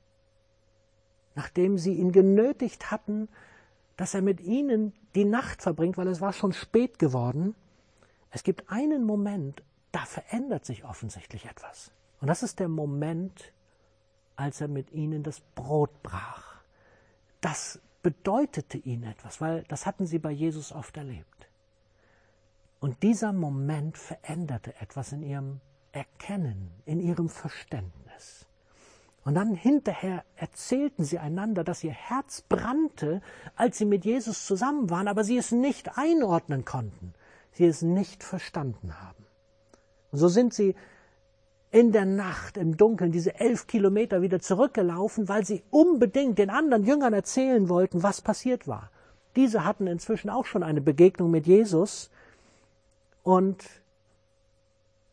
nachdem 1.35 1.77
sie 1.77 1.93
ihn 1.93 2.11
genötigt 2.11 2.89
hatten, 2.89 3.29
dass 3.95 4.15
er 4.15 4.23
mit 4.23 4.41
ihnen 4.41 4.93
die 5.13 5.25
Nacht 5.25 5.61
verbringt, 5.61 5.95
weil 5.95 6.07
es 6.07 6.21
war 6.21 6.33
schon 6.33 6.53
spät 6.53 6.97
geworden. 6.97 7.53
Es 8.31 8.41
gibt 8.41 8.71
einen 8.71 9.03
Moment, 9.03 9.61
da 9.91 10.05
verändert 10.05 10.65
sich 10.65 10.85
offensichtlich 10.85 11.45
etwas. 11.45 11.91
Und 12.19 12.27
das 12.29 12.41
ist 12.41 12.59
der 12.59 12.67
Moment, 12.67 13.53
als 14.35 14.61
er 14.61 14.69
mit 14.69 14.91
ihnen 14.91 15.21
das 15.21 15.39
Brot 15.53 16.01
brach. 16.01 16.63
Das 17.41 17.79
bedeutete 18.01 18.77
ihnen 18.77 19.03
etwas, 19.03 19.41
weil 19.41 19.63
das 19.63 19.85
hatten 19.85 20.05
sie 20.05 20.19
bei 20.19 20.31
Jesus 20.31 20.71
oft 20.71 20.95
erlebt. 20.97 21.49
Und 22.79 23.03
dieser 23.03 23.33
Moment 23.33 23.97
veränderte 23.97 24.73
etwas 24.79 25.11
in 25.11 25.23
ihrem 25.23 25.59
Erkennen, 25.91 26.71
in 26.85 26.99
ihrem 26.99 27.29
Verständnis. 27.29 28.45
Und 29.25 29.35
dann 29.35 29.53
hinterher 29.53 30.23
erzählten 30.37 31.03
sie 31.03 31.19
einander, 31.19 31.63
dass 31.63 31.83
ihr 31.83 31.91
Herz 31.91 32.41
brannte, 32.41 33.21
als 33.55 33.77
sie 33.77 33.85
mit 33.85 34.05
Jesus 34.05 34.45
zusammen 34.45 34.89
waren, 34.89 35.07
aber 35.07 35.23
sie 35.23 35.37
es 35.37 35.51
nicht 35.51 35.97
einordnen 35.97 36.63
konnten, 36.63 37.13
sie 37.51 37.65
es 37.65 37.81
nicht 37.81 38.23
verstanden 38.23 38.99
haben. 39.01 39.25
Und 40.11 40.19
so 40.19 40.29
sind 40.29 40.53
sie 40.53 40.75
in 41.71 41.91
der 41.91 42.05
Nacht 42.05 42.57
im 42.57 42.77
Dunkeln 42.77 43.11
diese 43.11 43.39
elf 43.39 43.67
Kilometer 43.67 44.21
wieder 44.21 44.39
zurückgelaufen, 44.39 45.29
weil 45.29 45.45
sie 45.45 45.63
unbedingt 45.69 46.39
den 46.39 46.49
anderen 46.49 46.83
Jüngern 46.83 47.13
erzählen 47.13 47.69
wollten, 47.69 48.01
was 48.01 48.21
passiert 48.21 48.67
war. 48.67 48.89
diese 49.35 49.63
hatten 49.63 49.87
inzwischen 49.87 50.29
auch 50.29 50.45
schon 50.45 50.63
eine 50.63 50.81
Begegnung 50.81 51.29
mit 51.31 51.45
Jesus 51.45 52.09
und 53.23 53.63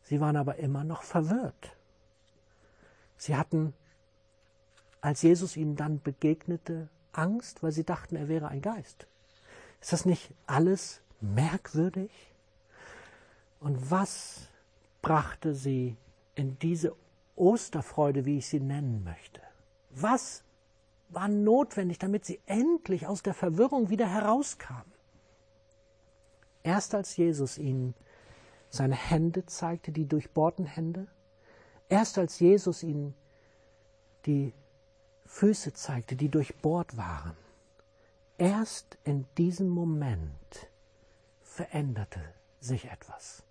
sie 0.03 0.19
waren 0.19 0.35
aber 0.35 0.55
immer 0.55 0.83
noch 0.83 1.03
verwirrt. 1.03 1.75
Sie 3.15 3.35
hatten, 3.35 3.73
als 5.01 5.21
Jesus 5.21 5.55
ihnen 5.55 5.75
dann 5.75 6.01
begegnete, 6.01 6.89
Angst, 7.13 7.63
weil 7.63 7.71
sie 7.71 7.83
dachten, 7.83 8.15
er 8.15 8.27
wäre 8.27 8.47
ein 8.47 8.61
Geist. 8.61 9.07
Ist 9.81 9.93
das 9.93 10.05
nicht 10.05 10.31
alles 10.45 11.01
merkwürdig? 11.21 12.11
Und 13.59 13.91
was 13.91 14.47
brachte 15.01 15.55
sie 15.55 15.95
in 16.37 16.59
diese 16.59 16.95
Osterfreude, 17.35 18.25
wie 18.25 18.37
ich 18.37 18.47
sie 18.47 18.59
nennen 18.59 19.03
möchte? 19.03 19.41
Was 19.89 20.43
war 21.09 21.27
notwendig, 21.27 21.97
damit 21.97 22.25
sie 22.25 22.39
endlich 22.45 23.07
aus 23.07 23.23
der 23.23 23.33
Verwirrung 23.33 23.89
wieder 23.89 24.07
herauskamen? 24.07 24.91
Erst 26.63 26.93
als 26.93 27.17
Jesus 27.17 27.57
ihnen 27.57 27.95
seine 28.69 28.95
Hände 28.95 29.45
zeigte, 29.45 29.91
die 29.91 30.05
durchbohrten 30.05 30.65
Hände, 30.65 31.07
erst 31.89 32.17
als 32.17 32.39
Jesus 32.39 32.83
ihnen 32.83 33.15
die 34.25 34.53
Füße 35.25 35.73
zeigte, 35.73 36.15
die 36.15 36.29
durchbohrt 36.29 36.97
waren, 36.97 37.35
erst 38.37 38.97
in 39.03 39.25
diesem 39.37 39.69
Moment 39.69 40.69
veränderte 41.41 42.21
sich 42.59 42.85
etwas. 42.85 43.43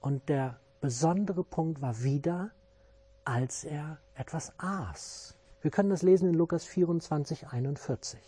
Und 0.00 0.28
der 0.28 0.58
besondere 0.80 1.44
Punkt 1.44 1.82
war 1.82 2.02
wieder, 2.02 2.50
als 3.24 3.64
er 3.64 3.98
etwas 4.14 4.52
aß. 4.58 5.36
Wir 5.62 5.70
können 5.70 5.90
das 5.90 6.02
lesen 6.02 6.28
in 6.28 6.34
Lukas 6.34 6.64
24, 6.64 7.48
41. 7.48 8.18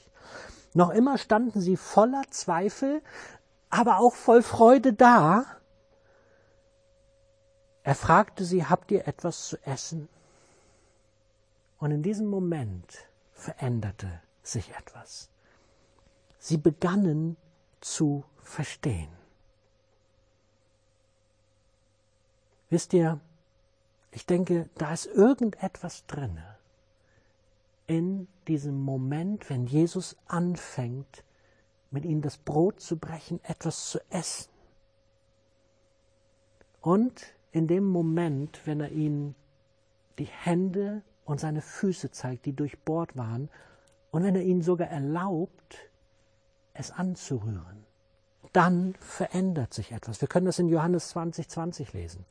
Noch 0.75 0.91
immer 0.91 1.19
standen 1.19 1.61
sie 1.61 1.77
voller 1.77 2.23
Zweifel, 2.31 3.03
aber 3.71 3.99
auch 3.99 4.15
voll 4.15 4.43
Freude 4.43 4.93
da. 4.93 5.45
Er 7.83 7.95
fragte 7.95 8.45
sie, 8.45 8.67
habt 8.67 8.91
ihr 8.91 9.09
etwas 9.09 9.49
zu 9.49 9.57
essen? 9.67 10.09
Und 11.79 11.91
in 11.91 12.03
diesem 12.03 12.29
Moment 12.29 13.09
veränderte 13.33 14.21
sich 14.43 14.71
etwas. 14.77 15.31
Sie 16.39 16.59
begannen 16.59 17.37
zu 17.81 18.25
verstehen. 18.43 19.09
Wisst 22.73 22.95
ihr, 22.95 23.21
ich 24.13 24.25
denke, 24.25 24.71
da 24.77 24.95
ist 24.95 25.05
irgendetwas 25.05 26.07
drinne 26.07 26.57
in 27.87 28.29
diesem 28.49 28.81
Moment, 28.81 29.51
wenn 29.51 29.67
Jesus 29.67 30.17
anfängt, 30.27 31.23
mit 31.91 32.07
ihnen 32.07 32.23
das 32.23 32.39
Brot 32.39 32.81
zu 32.81 32.97
brechen, 32.97 33.45
etwas 33.45 33.91
zu 33.91 33.99
essen. 34.09 34.51
Und 36.81 37.35
in 37.51 37.67
dem 37.67 37.85
Moment, 37.85 38.67
wenn 38.67 38.81
er 38.81 38.91
ihnen 38.91 39.35
die 40.19 40.25
Hände 40.25 41.03
und 41.27 41.41
seine 41.41 41.61
Füße 41.61 42.11
zeigt, 42.11 42.47
die 42.47 42.55
durchbohrt 42.55 43.19
waren, 43.19 43.51
und 44.13 44.25
wenn 44.25 44.35
er 44.35 44.45
ihnen 44.45 44.63
sogar 44.63 44.89
erlaubt, 44.89 45.77
es 46.73 46.91
anzurühren, 46.91 47.85
dann 48.53 48.95
verändert 49.01 49.73
sich 49.73 49.93
etwas. 49.93 50.21
Wir 50.21 50.29
können 50.29 50.47
das 50.47 50.59
in 50.59 50.69
Johannes 50.69 51.09
20, 51.11 51.49
20 51.49 51.93
lesen. 51.93 52.25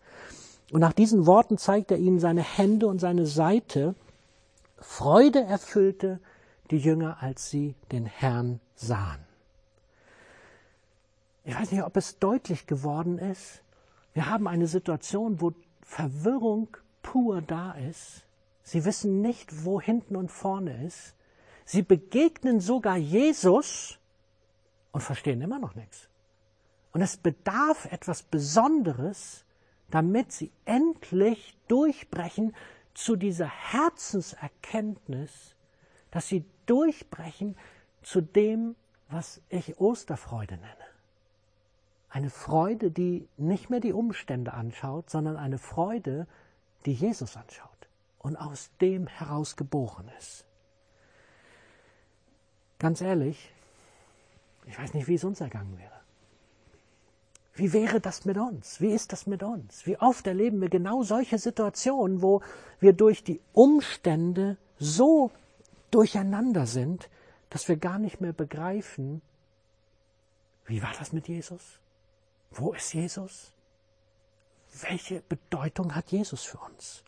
Und 0.71 0.79
nach 0.79 0.93
diesen 0.93 1.25
Worten 1.25 1.57
zeigt 1.57 1.91
er 1.91 1.97
ihnen 1.97 2.19
seine 2.19 2.43
Hände 2.43 2.87
und 2.87 2.99
seine 2.99 3.25
Seite. 3.25 3.95
Freude 4.77 5.43
erfüllte 5.43 6.19
die 6.69 6.77
Jünger, 6.77 7.17
als 7.21 7.49
sie 7.49 7.75
den 7.91 8.05
Herrn 8.05 8.61
sahen. 8.75 9.19
Ich 11.43 11.55
weiß 11.55 11.71
nicht, 11.71 11.83
ob 11.83 11.97
es 11.97 12.19
deutlich 12.19 12.67
geworden 12.67 13.17
ist. 13.17 13.63
Wir 14.13 14.27
haben 14.27 14.47
eine 14.47 14.67
Situation, 14.67 15.41
wo 15.41 15.53
Verwirrung 15.81 16.77
pur 17.01 17.41
da 17.41 17.73
ist. 17.73 18.23
Sie 18.63 18.85
wissen 18.85 19.21
nicht, 19.21 19.65
wo 19.65 19.81
hinten 19.81 20.15
und 20.15 20.29
vorne 20.31 20.85
ist. 20.85 21.15
Sie 21.65 21.81
begegnen 21.81 22.59
sogar 22.59 22.97
Jesus 22.97 23.97
und 24.91 25.01
verstehen 25.01 25.41
immer 25.41 25.59
noch 25.59 25.75
nichts. 25.75 26.10
Und 26.93 27.01
es 27.01 27.17
bedarf 27.17 27.85
etwas 27.91 28.23
Besonderes, 28.23 29.43
damit 29.89 30.31
sie 30.31 30.51
endlich 30.65 31.57
durchbrechen 31.67 32.55
zu 32.93 33.15
dieser 33.15 33.47
Herzenserkenntnis, 33.47 35.55
dass 36.11 36.27
sie 36.27 36.45
durchbrechen 36.65 37.57
zu 38.01 38.21
dem, 38.21 38.75
was 39.09 39.41
ich 39.49 39.79
Osterfreude 39.79 40.55
nenne. 40.55 40.67
Eine 42.09 42.29
Freude, 42.29 42.91
die 42.91 43.27
nicht 43.37 43.69
mehr 43.69 43.79
die 43.79 43.93
Umstände 43.93 44.53
anschaut, 44.53 45.09
sondern 45.09 45.37
eine 45.37 45.57
Freude, 45.57 46.27
die 46.85 46.93
Jesus 46.93 47.37
anschaut 47.37 47.69
und 48.19 48.35
aus 48.35 48.69
dem 48.81 49.07
heraus 49.07 49.55
geboren 49.55 50.11
ist. 50.19 50.45
Ganz 52.79 52.99
ehrlich, 52.99 53.53
ich 54.65 54.77
weiß 54.77 54.93
nicht, 54.93 55.07
wie 55.07 55.15
es 55.15 55.23
uns 55.23 55.39
ergangen 55.39 55.77
wäre. 55.77 56.00
Wie 57.53 57.73
wäre 57.73 57.99
das 57.99 58.25
mit 58.25 58.37
uns? 58.37 58.79
Wie 58.79 58.91
ist 58.91 59.11
das 59.11 59.27
mit 59.27 59.43
uns? 59.43 59.85
Wie 59.85 59.97
oft 59.97 60.25
erleben 60.25 60.61
wir 60.61 60.69
genau 60.69 61.03
solche 61.03 61.37
Situationen, 61.37 62.21
wo 62.21 62.41
wir 62.79 62.93
durch 62.93 63.23
die 63.23 63.41
Umstände 63.53 64.57
so 64.79 65.31
durcheinander 65.91 66.65
sind, 66.65 67.09
dass 67.49 67.67
wir 67.67 67.75
gar 67.75 67.99
nicht 67.99 68.21
mehr 68.21 68.33
begreifen, 68.33 69.21
wie 70.65 70.81
war 70.81 70.93
das 70.97 71.11
mit 71.11 71.27
Jesus? 71.27 71.79
Wo 72.51 72.71
ist 72.71 72.93
Jesus? 72.93 73.51
Welche 74.81 75.21
Bedeutung 75.21 75.93
hat 75.93 76.11
Jesus 76.11 76.43
für 76.43 76.59
uns? 76.59 77.03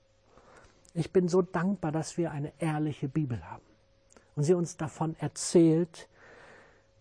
Ich 0.93 1.11
bin 1.11 1.29
so 1.29 1.41
dankbar, 1.41 1.93
dass 1.93 2.17
wir 2.17 2.31
eine 2.31 2.51
ehrliche 2.59 3.07
Bibel 3.07 3.43
haben 3.49 3.63
und 4.35 4.43
sie 4.43 4.53
uns 4.53 4.75
davon 4.75 5.15
erzählt, 5.19 6.09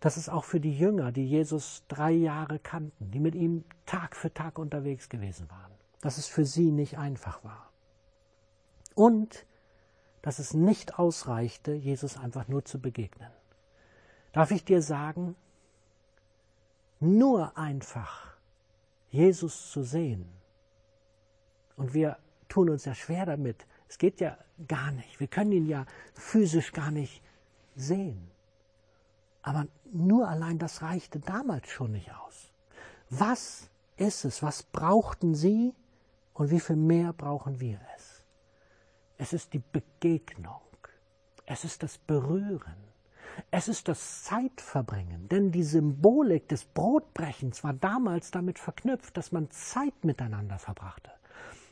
dass 0.02 0.16
es 0.16 0.28
auch 0.28 0.44
für 0.44 0.58
die 0.58 0.76
Jünger, 0.76 1.12
die 1.12 1.24
Jesus 1.24 1.84
drei 1.86 2.10
Jahre 2.10 2.58
kannten, 2.58 3.12
die 3.12 3.20
mit 3.20 3.36
ihm 3.36 3.64
Tag 3.86 4.16
für 4.16 4.34
Tag 4.34 4.58
unterwegs 4.58 5.08
gewesen 5.08 5.48
waren, 5.48 5.70
dass 6.00 6.18
es 6.18 6.26
für 6.26 6.44
sie 6.44 6.72
nicht 6.72 6.98
einfach 6.98 7.44
war. 7.44 7.70
Und 8.96 9.46
dass 10.20 10.40
es 10.40 10.54
nicht 10.54 10.98
ausreichte, 10.98 11.72
Jesus 11.72 12.16
einfach 12.16 12.48
nur 12.48 12.64
zu 12.64 12.80
begegnen. 12.80 13.30
Darf 14.32 14.50
ich 14.50 14.64
dir 14.64 14.82
sagen, 14.82 15.36
nur 16.98 17.56
einfach 17.56 18.36
Jesus 19.10 19.70
zu 19.70 19.84
sehen, 19.84 20.28
und 21.76 21.94
wir 21.94 22.18
tun 22.48 22.70
uns 22.70 22.86
ja 22.86 22.94
schwer 22.96 23.24
damit, 23.24 23.68
es 23.88 23.98
geht 23.98 24.20
ja 24.20 24.36
gar 24.66 24.90
nicht. 24.90 25.20
Wir 25.20 25.28
können 25.28 25.52
ihn 25.52 25.66
ja 25.66 25.86
physisch 26.12 26.72
gar 26.72 26.90
nicht 26.90 27.22
sehen. 27.76 28.31
Aber 29.42 29.66
nur 29.92 30.28
allein 30.28 30.58
das 30.58 30.82
reichte 30.82 31.18
damals 31.18 31.68
schon 31.68 31.92
nicht 31.92 32.10
aus. 32.12 32.50
Was 33.10 33.68
ist 33.96 34.24
es? 34.24 34.42
Was 34.42 34.62
brauchten 34.62 35.34
sie 35.34 35.74
und 36.34 36.50
wie 36.50 36.60
viel 36.60 36.76
mehr 36.76 37.12
brauchen 37.12 37.60
wir 37.60 37.80
es? 37.96 38.22
Es 39.18 39.32
ist 39.32 39.52
die 39.52 39.62
Begegnung. 39.72 40.60
Es 41.44 41.64
ist 41.64 41.82
das 41.82 41.98
Berühren. 41.98 42.76
Es 43.50 43.68
ist 43.68 43.88
das 43.88 44.22
Zeitverbringen. 44.24 45.28
Denn 45.28 45.52
die 45.52 45.62
Symbolik 45.62 46.48
des 46.48 46.64
Brotbrechens 46.64 47.64
war 47.64 47.72
damals 47.72 48.30
damit 48.30 48.58
verknüpft, 48.58 49.16
dass 49.16 49.32
man 49.32 49.50
Zeit 49.50 50.04
miteinander 50.04 50.58
verbrachte. 50.58 51.10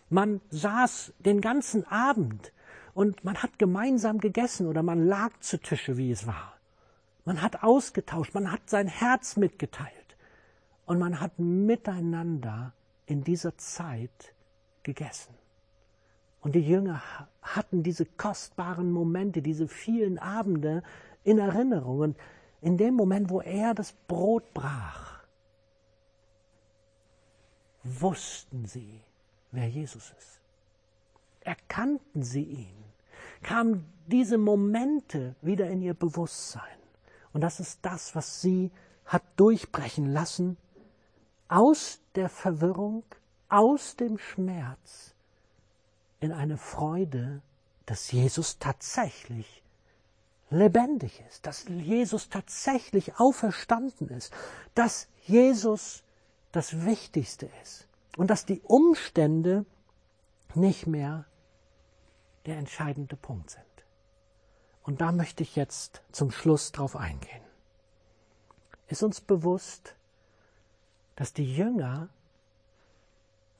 Man 0.08 0.40
saß 0.50 1.12
den 1.20 1.40
ganzen 1.40 1.86
Abend 1.86 2.52
und 2.94 3.24
man 3.24 3.36
hat 3.42 3.58
gemeinsam 3.58 4.18
gegessen 4.18 4.66
oder 4.66 4.82
man 4.82 5.06
lag 5.06 5.30
zu 5.40 5.58
Tische, 5.58 5.96
wie 5.96 6.10
es 6.10 6.26
war. 6.26 6.59
Man 7.24 7.42
hat 7.42 7.62
ausgetauscht, 7.62 8.34
man 8.34 8.50
hat 8.50 8.68
sein 8.68 8.88
Herz 8.88 9.36
mitgeteilt 9.36 10.16
und 10.86 10.98
man 10.98 11.20
hat 11.20 11.38
miteinander 11.38 12.72
in 13.06 13.22
dieser 13.24 13.56
Zeit 13.58 14.34
gegessen. 14.82 15.34
Und 16.40 16.54
die 16.54 16.66
Jünger 16.66 17.02
hatten 17.42 17.82
diese 17.82 18.06
kostbaren 18.06 18.90
Momente, 18.90 19.42
diese 19.42 19.68
vielen 19.68 20.18
Abende 20.18 20.82
in 21.22 21.38
Erinnerung. 21.38 22.00
Und 22.00 22.16
in 22.62 22.78
dem 22.78 22.94
Moment, 22.94 23.30
wo 23.30 23.40
er 23.40 23.74
das 23.74 23.92
Brot 23.92 24.54
brach, 24.54 25.20
wussten 27.82 28.66
sie, 28.66 29.00
wer 29.52 29.68
Jesus 29.68 30.14
ist. 30.18 30.40
Erkannten 31.40 32.22
sie 32.22 32.42
ihn, 32.42 32.84
kamen 33.42 33.84
diese 34.06 34.38
Momente 34.38 35.34
wieder 35.40 35.68
in 35.68 35.82
ihr 35.82 35.94
Bewusstsein. 35.94 36.79
Und 37.32 37.42
das 37.42 37.60
ist 37.60 37.78
das, 37.82 38.14
was 38.14 38.40
sie 38.40 38.70
hat 39.04 39.22
durchbrechen 39.36 40.06
lassen 40.06 40.56
aus 41.48 42.00
der 42.14 42.28
Verwirrung, 42.28 43.04
aus 43.48 43.96
dem 43.96 44.18
lebendig 50.50 51.22
ist, 51.28 51.46
dass 51.46 51.64
Jesus 51.68 52.28
tatsächlich 52.28 53.18
auferstanden 53.18 54.08
ist, 54.08 54.32
dass 54.74 55.08
Jesus 55.26 56.02
das 56.52 56.84
Wichtigste 56.84 57.48
ist 57.62 57.86
und 58.16 58.28
dass 58.30 58.44
die 58.46 58.60
Umstände 58.62 59.64
nicht 60.54 60.86
mehr 60.86 61.24
der 62.46 62.56
entscheidende 62.56 63.16
Punkt 63.16 63.50
sind. 63.50 63.64
Und 64.90 65.00
da 65.00 65.12
möchte 65.12 65.44
ich 65.44 65.54
jetzt 65.54 66.02
zum 66.10 66.32
Schluss 66.32 66.72
drauf 66.72 66.96
eingehen. 66.96 67.44
Ist 68.88 69.04
uns 69.04 69.20
bewusst, 69.20 69.94
dass 71.14 71.32
die 71.32 71.54
Jünger, 71.54 72.08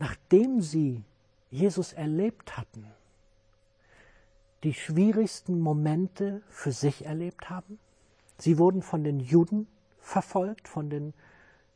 nachdem 0.01 0.61
sie 0.61 1.05
Jesus 1.53 1.93
erlebt 1.93 2.57
hatten, 2.57 2.85
die 4.65 4.75
schwierigsten 4.75 5.61
Momente 5.61 6.43
für 6.49 6.73
sich 6.73 7.07
erlebt 7.07 7.49
haben? 7.49 7.79
Sie 8.37 8.59
wurden 8.59 8.83
von 8.83 9.05
den 9.05 9.21
Juden 9.21 9.69
verfolgt, 10.01 10.67
von 10.67 10.91
den 10.91 11.15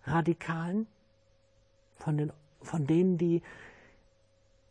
Radikalen, 0.02 0.88
von, 1.94 2.18
den, 2.18 2.32
von 2.60 2.88
denen, 2.88 3.18
die 3.18 3.40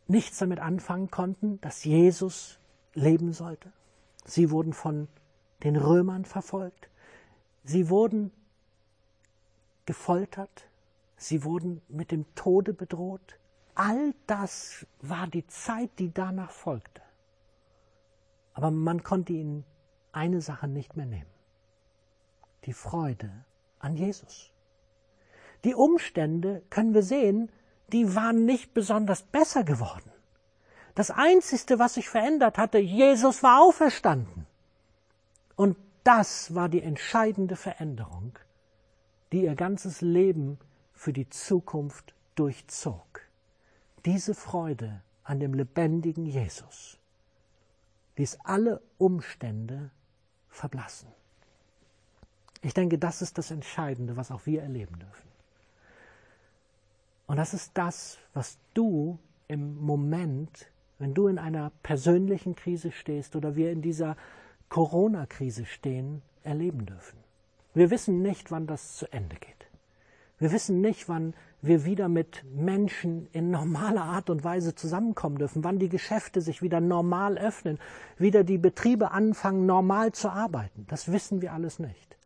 nichts 0.08 0.40
damit 0.40 0.58
anfangen 0.58 1.10
konnten, 1.10 1.58
dass 1.62 1.84
Jesus 1.84 2.58
leben 2.92 3.32
sollte. 3.32 3.72
Sie 4.24 4.50
wurden 4.50 4.72
von 4.72 5.08
den 5.62 5.76
Römern 5.76 6.24
verfolgt. 6.24 6.88
Sie 7.64 7.88
wurden 7.88 8.32
gefoltert. 9.86 10.68
Sie 11.16 11.44
wurden 11.44 11.80
mit 11.88 12.10
dem 12.10 12.26
Tode 12.34 12.74
bedroht. 12.74 13.38
All 13.74 14.14
das 14.26 14.86
war 15.00 15.26
die 15.26 15.46
Zeit, 15.46 15.90
die 15.98 16.12
danach 16.12 16.50
folgte. 16.50 17.02
Aber 18.52 18.70
man 18.70 19.02
konnte 19.02 19.32
ihnen 19.32 19.64
eine 20.12 20.40
Sache 20.40 20.68
nicht 20.68 20.96
mehr 20.96 21.06
nehmen. 21.06 21.30
Die 22.64 22.72
Freude 22.72 23.30
an 23.78 23.96
Jesus. 23.96 24.50
Die 25.64 25.74
Umstände, 25.74 26.62
können 26.70 26.94
wir 26.94 27.02
sehen, 27.02 27.50
die 27.92 28.14
waren 28.14 28.44
nicht 28.44 28.74
besonders 28.74 29.22
besser 29.22 29.64
geworden. 29.64 30.10
Das 30.94 31.10
Einzige, 31.10 31.78
was 31.78 31.94
sich 31.94 32.08
verändert 32.08 32.56
hatte, 32.56 32.78
Jesus 32.78 33.42
war 33.42 33.62
auferstanden. 33.62 34.46
Und 35.56 35.76
das 36.04 36.54
war 36.54 36.68
die 36.68 36.82
entscheidende 36.82 37.56
Veränderung, 37.56 38.38
die 39.32 39.42
ihr 39.44 39.54
ganzes 39.54 40.00
Leben 40.00 40.58
für 40.92 41.12
die 41.12 41.28
Zukunft 41.28 42.14
durchzog. 42.34 43.22
Diese 44.04 44.34
Freude 44.34 45.00
an 45.24 45.40
dem 45.40 45.54
lebendigen 45.54 46.26
Jesus 46.26 46.98
ließ 48.16 48.38
alle 48.44 48.80
Umstände 48.98 49.90
verblassen. 50.48 51.08
Ich 52.62 52.74
denke, 52.74 52.98
das 52.98 53.22
ist 53.22 53.36
das 53.38 53.50
Entscheidende, 53.50 54.16
was 54.16 54.30
auch 54.30 54.46
wir 54.46 54.62
erleben 54.62 54.98
dürfen. 54.98 55.28
Und 57.26 57.36
das 57.36 57.54
ist 57.54 57.72
das, 57.74 58.18
was 58.32 58.58
du 58.74 59.18
im 59.48 59.76
Moment 59.80 60.68
wenn 60.98 61.14
du 61.14 61.26
in 61.26 61.38
einer 61.38 61.72
persönlichen 61.82 62.54
Krise 62.54 62.92
stehst 62.92 63.36
oder 63.36 63.56
wir 63.56 63.72
in 63.72 63.82
dieser 63.82 64.16
Corona-Krise 64.68 65.66
stehen, 65.66 66.22
erleben 66.42 66.86
dürfen. 66.86 67.18
Wir 67.74 67.90
wissen 67.90 68.22
nicht, 68.22 68.50
wann 68.50 68.66
das 68.66 68.96
zu 68.96 69.12
Ende 69.12 69.36
geht. 69.36 69.66
Wir 70.38 70.52
wissen 70.52 70.80
nicht, 70.80 71.08
wann 71.08 71.34
wir 71.62 71.84
wieder 71.84 72.08
mit 72.08 72.44
Menschen 72.54 73.28
in 73.32 73.50
normaler 73.50 74.04
Art 74.04 74.30
und 74.30 74.44
Weise 74.44 74.74
zusammenkommen 74.74 75.38
dürfen, 75.38 75.64
wann 75.64 75.78
die 75.78 75.88
Geschäfte 75.88 76.40
sich 76.40 76.60
wieder 76.60 76.80
normal 76.80 77.38
öffnen, 77.38 77.78
wieder 78.18 78.44
die 78.44 78.58
Betriebe 78.58 79.10
anfangen, 79.12 79.64
normal 79.64 80.12
zu 80.12 80.28
arbeiten. 80.28 80.86
Das 80.88 81.10
wissen 81.10 81.40
wir 81.40 81.52
alles 81.52 81.78
nicht. 81.78 82.16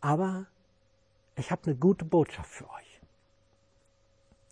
Aber 0.00 0.46
ich 1.36 1.50
habe 1.50 1.62
eine 1.66 1.76
gute 1.76 2.04
Botschaft 2.04 2.50
für 2.50 2.68
euch. 2.70 3.00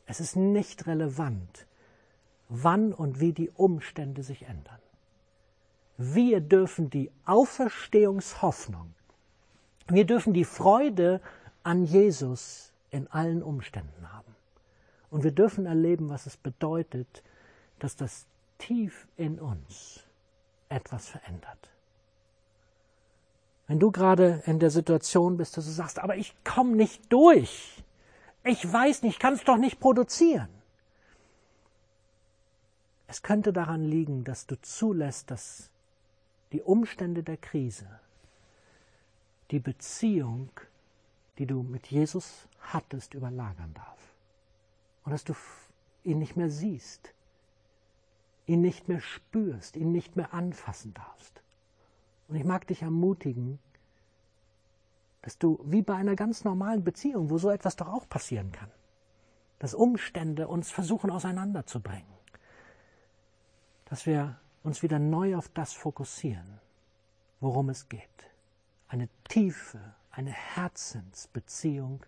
Es 0.06 0.20
ist 0.20 0.36
nicht 0.36 0.86
relevant, 0.86 1.66
wann 2.48 2.92
und 2.92 3.20
wie 3.20 3.32
die 3.32 3.50
Umstände 3.50 4.22
sich 4.22 4.42
ändern. 4.42 4.78
Wir 5.96 6.40
dürfen 6.40 6.90
die 6.90 7.10
Auferstehungshoffnung, 7.24 8.94
wir 9.88 10.04
dürfen 10.04 10.32
die 10.32 10.44
Freude 10.44 11.20
an 11.62 11.84
Jesus 11.84 12.72
in 12.90 13.06
allen 13.08 13.42
Umständen 13.42 14.12
haben. 14.12 14.34
Und 15.10 15.24
wir 15.24 15.32
dürfen 15.32 15.66
erleben, 15.66 16.08
was 16.08 16.26
es 16.26 16.36
bedeutet, 16.36 17.22
dass 17.78 17.96
das 17.96 18.26
tief 18.58 19.06
in 19.16 19.38
uns 19.38 20.04
etwas 20.68 21.08
verändert. 21.08 21.70
Wenn 23.66 23.78
du 23.78 23.90
gerade 23.90 24.42
in 24.46 24.58
der 24.58 24.70
Situation 24.70 25.36
bist, 25.36 25.56
dass 25.56 25.64
du 25.64 25.70
sagst, 25.70 25.98
aber 25.98 26.16
ich 26.16 26.34
komme 26.44 26.76
nicht 26.76 27.12
durch, 27.12 27.82
ich 28.42 28.70
weiß 28.70 29.02
nicht, 29.02 29.14
ich 29.14 29.18
kann 29.18 29.34
es 29.34 29.44
doch 29.44 29.56
nicht 29.56 29.80
produzieren, 29.80 30.48
es 33.14 33.22
könnte 33.22 33.52
daran 33.52 33.84
liegen, 33.84 34.24
dass 34.24 34.48
du 34.48 34.60
zulässt, 34.60 35.30
dass 35.30 35.70
die 36.50 36.60
Umstände 36.60 37.22
der 37.22 37.36
Krise 37.36 37.86
die 39.52 39.60
Beziehung, 39.60 40.50
die 41.38 41.46
du 41.46 41.62
mit 41.62 41.86
Jesus 41.86 42.48
hattest, 42.58 43.14
überlagern 43.14 43.72
darf. 43.72 44.16
Und 45.04 45.12
dass 45.12 45.22
du 45.22 45.32
ihn 46.02 46.18
nicht 46.18 46.34
mehr 46.34 46.50
siehst, 46.50 47.14
ihn 48.46 48.62
nicht 48.62 48.88
mehr 48.88 49.00
spürst, 49.00 49.76
ihn 49.76 49.92
nicht 49.92 50.16
mehr 50.16 50.34
anfassen 50.34 50.92
darfst. 50.94 51.40
Und 52.26 52.34
ich 52.34 52.44
mag 52.44 52.66
dich 52.66 52.82
ermutigen, 52.82 53.60
dass 55.22 55.38
du 55.38 55.60
wie 55.62 55.82
bei 55.82 55.94
einer 55.94 56.16
ganz 56.16 56.42
normalen 56.42 56.82
Beziehung, 56.82 57.30
wo 57.30 57.38
so 57.38 57.50
etwas 57.50 57.76
doch 57.76 57.86
auch 57.86 58.08
passieren 58.08 58.50
kann, 58.50 58.72
dass 59.60 59.72
Umstände 59.72 60.48
uns 60.48 60.72
versuchen 60.72 61.12
auseinanderzubringen, 61.12 62.13
dass 63.86 64.06
wir 64.06 64.38
uns 64.62 64.82
wieder 64.82 64.98
neu 64.98 65.36
auf 65.36 65.48
das 65.48 65.72
fokussieren, 65.72 66.60
worum 67.40 67.68
es 67.68 67.88
geht. 67.88 68.08
Eine 68.88 69.08
tiefe, 69.28 69.80
eine 70.10 70.32
Herzensbeziehung 70.32 72.04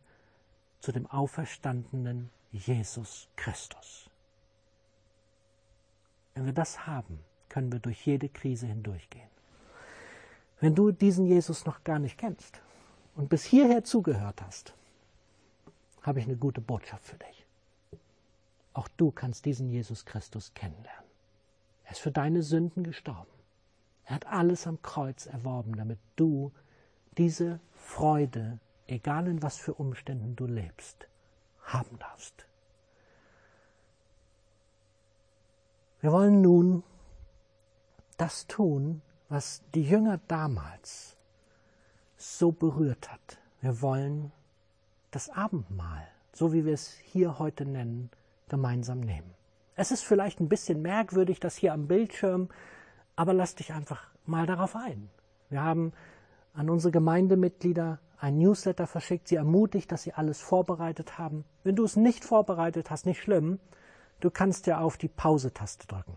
zu 0.81 0.93
dem 0.93 1.07
auferstandenen 1.07 2.31
Jesus 2.53 3.29
Christus. 3.37 4.09
Wenn 6.35 6.47
wir 6.47 6.53
das 6.53 6.87
haben, 6.87 7.21
können 7.49 7.73
wir 7.73 7.81
durch 7.81 8.07
jede 8.07 8.29
Krise 8.29 8.67
hindurchgehen. 8.67 9.29
Wenn 10.61 10.75
du 10.75 10.91
diesen 10.91 11.27
Jesus 11.27 11.67
noch 11.67 11.85
gar 11.85 11.99
nicht 11.99 12.19
kennst 12.19 12.61
und 13.15 13.29
bis 13.29 13.45
hierher 13.45 13.85
zugehört 13.85 14.43
hast, 14.43 14.75
habe 16.03 16.21
ich 16.21 16.27
eine 16.27 16.37
gute 16.37 16.61
Botschaft 16.61 17.05
für 17.05 17.17
dich. 17.17 17.47
Auch 18.73 18.89
du 18.97 19.11
kannst 19.11 19.45
diesen 19.45 19.69
Jesus 19.69 20.05
Christus 20.05 20.53
kennenlernen. 20.55 21.06
Er 21.87 21.93
ist 21.93 22.01
für 22.01 22.11
deine 22.11 22.43
Sünden 22.43 22.85
gestorben. 22.85 23.31
Er 24.05 24.17
hat 24.17 24.27
alles 24.27 24.67
am 24.67 24.83
Kreuz 24.83 25.27
erworben, 25.27 25.77
damit 25.77 25.99
du 26.17 26.53
diese 27.17 27.61
Freude, 27.73 28.59
egal 28.87 29.29
in 29.29 29.43
was 29.43 29.57
für 29.57 29.75
Umständen 29.75 30.37
du 30.37 30.47
lebst, 30.47 31.09
haben 31.63 31.99
darfst. 31.99 32.47
Wir 36.01 36.13
wollen 36.13 36.41
nun 36.41 36.83
das 38.17 38.47
tun, 38.47 39.03
was 39.29 39.63
die 39.75 39.83
Jünger 39.83 40.21
damals 40.29 41.17
so 42.17 42.53
berührt 42.53 43.11
hat. 43.11 43.39
Wir 43.61 43.81
wollen 43.81 44.33
das 45.11 45.31
Abendmahl, 45.31 46.07
so 46.33 46.53
wie 46.53 46.65
wir 46.65 46.75
es 46.75 46.95
hier 46.95 47.39
heute 47.39 47.65
nennen, 47.65 48.11
gemeinsam 48.49 49.01
nehmen. 49.01 49.36
Es 49.77 49.91
ist 49.91 50.05
vielleicht 50.05 50.41
ein 50.41 50.49
bisschen 50.49 50.81
merkwürdig, 50.81 51.39
das 51.39 51.55
hier 51.55 51.75
am 51.75 51.87
Bildschirm, 51.87 52.49
aber 53.15 53.35
lass 53.35 53.55
dich 53.55 53.75
einfach 53.75 54.09
mal 54.25 54.47
darauf 54.47 54.75
ein. 54.75 55.11
Wir 55.51 55.63
haben 55.63 55.93
an 56.55 56.71
unsere 56.71 56.91
Gemeindemitglieder 56.91 58.01
ein 58.19 58.39
Newsletter 58.39 58.87
verschickt, 58.87 59.29
sie 59.29 59.37
ermutigt, 59.37 59.93
dass 59.93 60.03
sie 60.03 60.15
alles 60.15 60.41
vorbereitet 60.41 61.19
haben. 61.19 61.45
Wenn 61.63 61.77
du 61.77 61.85
es 61.85 61.95
nicht 61.95 62.25
vorbereitet 62.25 62.91
hast, 62.91 63.05
nicht 63.05 63.21
schlimm, 63.21 63.61
du 64.21 64.31
kannst 64.31 64.67
ja 64.67 64.81
auf 64.81 64.97
die 64.97 65.09
Pause-Taste 65.09 65.87
drücken. 65.87 66.17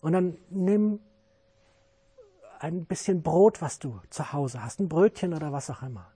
Und 0.00 0.12
dann 0.12 0.38
nimm 0.48 1.00
ein 2.60 2.86
bisschen 2.86 3.22
Brot, 3.22 3.60
was 3.60 3.78
du 3.78 4.00
zu 4.08 4.32
Hause 4.32 4.64
hast, 4.64 4.80
ein 4.80 4.88
Brötchen 4.88 5.34
oder 5.34 5.52
was 5.52 5.68
auch 5.68 5.82
immer. 5.82 6.10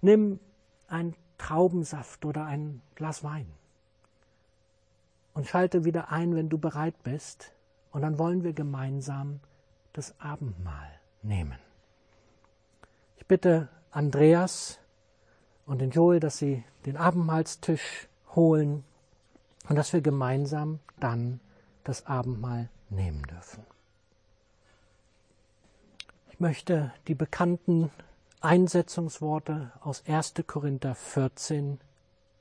Nimm 0.00 0.40
einen 0.86 1.14
Traubensaft 1.36 2.24
oder 2.24 2.46
ein 2.46 2.80
Glas 2.94 3.22
Wein 3.22 3.57
und 5.38 5.46
schalte 5.46 5.84
wieder 5.84 6.10
ein, 6.10 6.34
wenn 6.34 6.48
du 6.48 6.58
bereit 6.58 7.00
bist. 7.04 7.52
Und 7.92 8.02
dann 8.02 8.18
wollen 8.18 8.42
wir 8.42 8.52
gemeinsam 8.52 9.38
das 9.92 10.18
Abendmahl 10.18 10.90
nehmen. 11.22 11.60
Ich 13.18 13.26
bitte 13.26 13.68
Andreas 13.92 14.80
und 15.64 15.80
den 15.80 15.92
Joel, 15.92 16.18
dass 16.18 16.38
sie 16.38 16.64
den 16.86 16.96
Abendmahlstisch 16.96 18.08
holen 18.34 18.82
und 19.68 19.76
dass 19.76 19.92
wir 19.92 20.00
gemeinsam 20.00 20.80
dann 20.98 21.38
das 21.84 22.06
Abendmahl 22.06 22.68
nehmen 22.90 23.22
dürfen. 23.22 23.62
Ich 26.32 26.40
möchte 26.40 26.92
die 27.06 27.14
bekannten 27.14 27.92
Einsetzungsworte 28.40 29.70
aus 29.82 30.02
1. 30.04 30.34
Korinther 30.48 30.96
14 30.96 31.78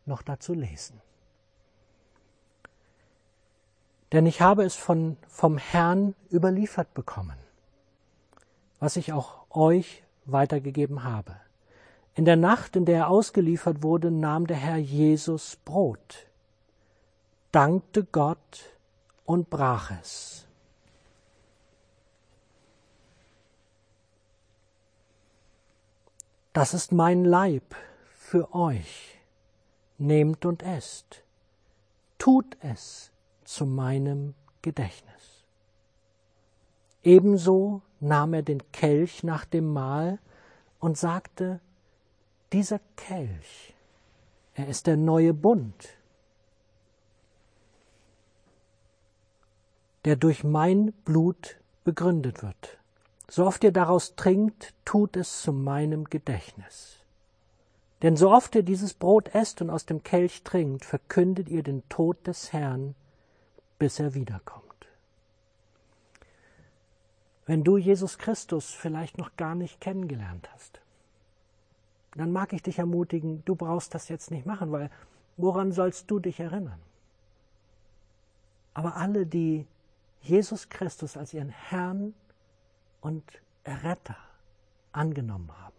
noch 0.07 0.23
dazu 0.23 0.55
lesen. 0.55 0.99
Denn 4.11 4.25
ich 4.25 4.41
habe 4.41 4.63
es 4.63 4.75
von, 4.75 5.17
vom 5.27 5.57
Herrn 5.57 6.15
überliefert 6.31 6.93
bekommen, 6.93 7.37
was 8.79 8.95
ich 8.95 9.11
auch 9.11 9.45
euch 9.49 10.03
weitergegeben 10.25 11.03
habe. 11.03 11.35
In 12.15 12.25
der 12.25 12.37
Nacht, 12.37 12.75
in 12.75 12.85
der 12.85 12.97
er 12.97 13.09
ausgeliefert 13.09 13.83
wurde, 13.83 14.09
nahm 14.09 14.47
der 14.47 14.57
Herr 14.57 14.77
Jesus 14.77 15.57
Brot, 15.57 16.27
dankte 17.51 18.05
Gott 18.05 18.77
und 19.25 19.49
brach 19.49 19.91
es. 20.01 20.45
Das 26.53 26.73
ist 26.73 26.91
mein 26.91 27.23
Leib 27.23 27.75
für 28.15 28.55
euch. 28.55 29.19
Nehmt 29.99 30.45
und 30.45 30.63
esst. 30.63 31.23
Tut 32.17 32.57
es 32.61 33.11
zu 33.47 33.65
meinem 33.65 34.35
Gedächtnis. 34.61 35.45
Ebenso 37.01 37.81
nahm 38.01 38.33
er 38.33 38.43
den 38.43 38.71
Kelch 38.73 39.23
nach 39.23 39.45
dem 39.45 39.71
Mahl 39.71 40.19
und 40.79 40.97
sagte, 40.97 41.61
dieser 42.51 42.79
Kelch, 42.97 43.73
er 44.53 44.67
ist 44.67 44.85
der 44.85 44.97
neue 44.97 45.33
Bund, 45.33 45.87
der 50.03 50.17
durch 50.17 50.43
mein 50.43 50.91
Blut 51.05 51.57
begründet 51.85 52.43
wird. 52.43 52.77
So 53.29 53.45
oft 53.45 53.63
ihr 53.63 53.71
daraus 53.71 54.15
trinkt, 54.15 54.73
tut 54.83 55.15
es 55.15 55.41
zu 55.41 55.53
meinem 55.53 56.03
Gedächtnis. 56.03 56.97
Denn 58.01 58.17
so 58.17 58.29
oft 58.29 58.55
ihr 58.55 58.63
dieses 58.63 58.93
Brot 58.93 59.33
esst 59.33 59.61
und 59.61 59.69
aus 59.69 59.85
dem 59.85 60.03
Kelch 60.03 60.43
trinkt, 60.43 60.83
verkündet 60.83 61.47
ihr 61.47 61.63
den 61.63 61.87
Tod 61.87 62.27
des 62.27 62.51
Herrn, 62.51 62.93
bis 63.79 63.99
er 63.99 64.13
wiederkommt. 64.13 64.63
Wenn 67.45 67.63
du 67.63 67.77
Jesus 67.77 68.17
Christus 68.17 68.73
vielleicht 68.73 69.17
noch 69.17 69.35
gar 69.37 69.55
nicht 69.55 69.79
kennengelernt 69.79 70.49
hast, 70.53 70.81
dann 72.15 72.31
mag 72.31 72.51
ich 72.51 72.63
dich 72.63 72.79
ermutigen, 72.79 73.43
du 73.45 73.55
brauchst 73.55 73.93
das 73.93 74.09
jetzt 74.09 74.31
nicht 74.31 74.45
machen, 74.45 74.71
weil 74.71 74.89
woran 75.37 75.71
sollst 75.71 76.09
du 76.11 76.19
dich 76.19 76.39
erinnern? 76.39 76.79
Aber 78.73 78.97
alle, 78.97 79.25
die 79.25 79.65
Jesus 80.21 80.69
Christus 80.69 81.15
als 81.15 81.33
ihren 81.33 81.49
Herrn 81.49 82.13
und 83.01 83.23
Retter 83.65 84.17
angenommen 84.91 85.51
haben, 85.57 85.75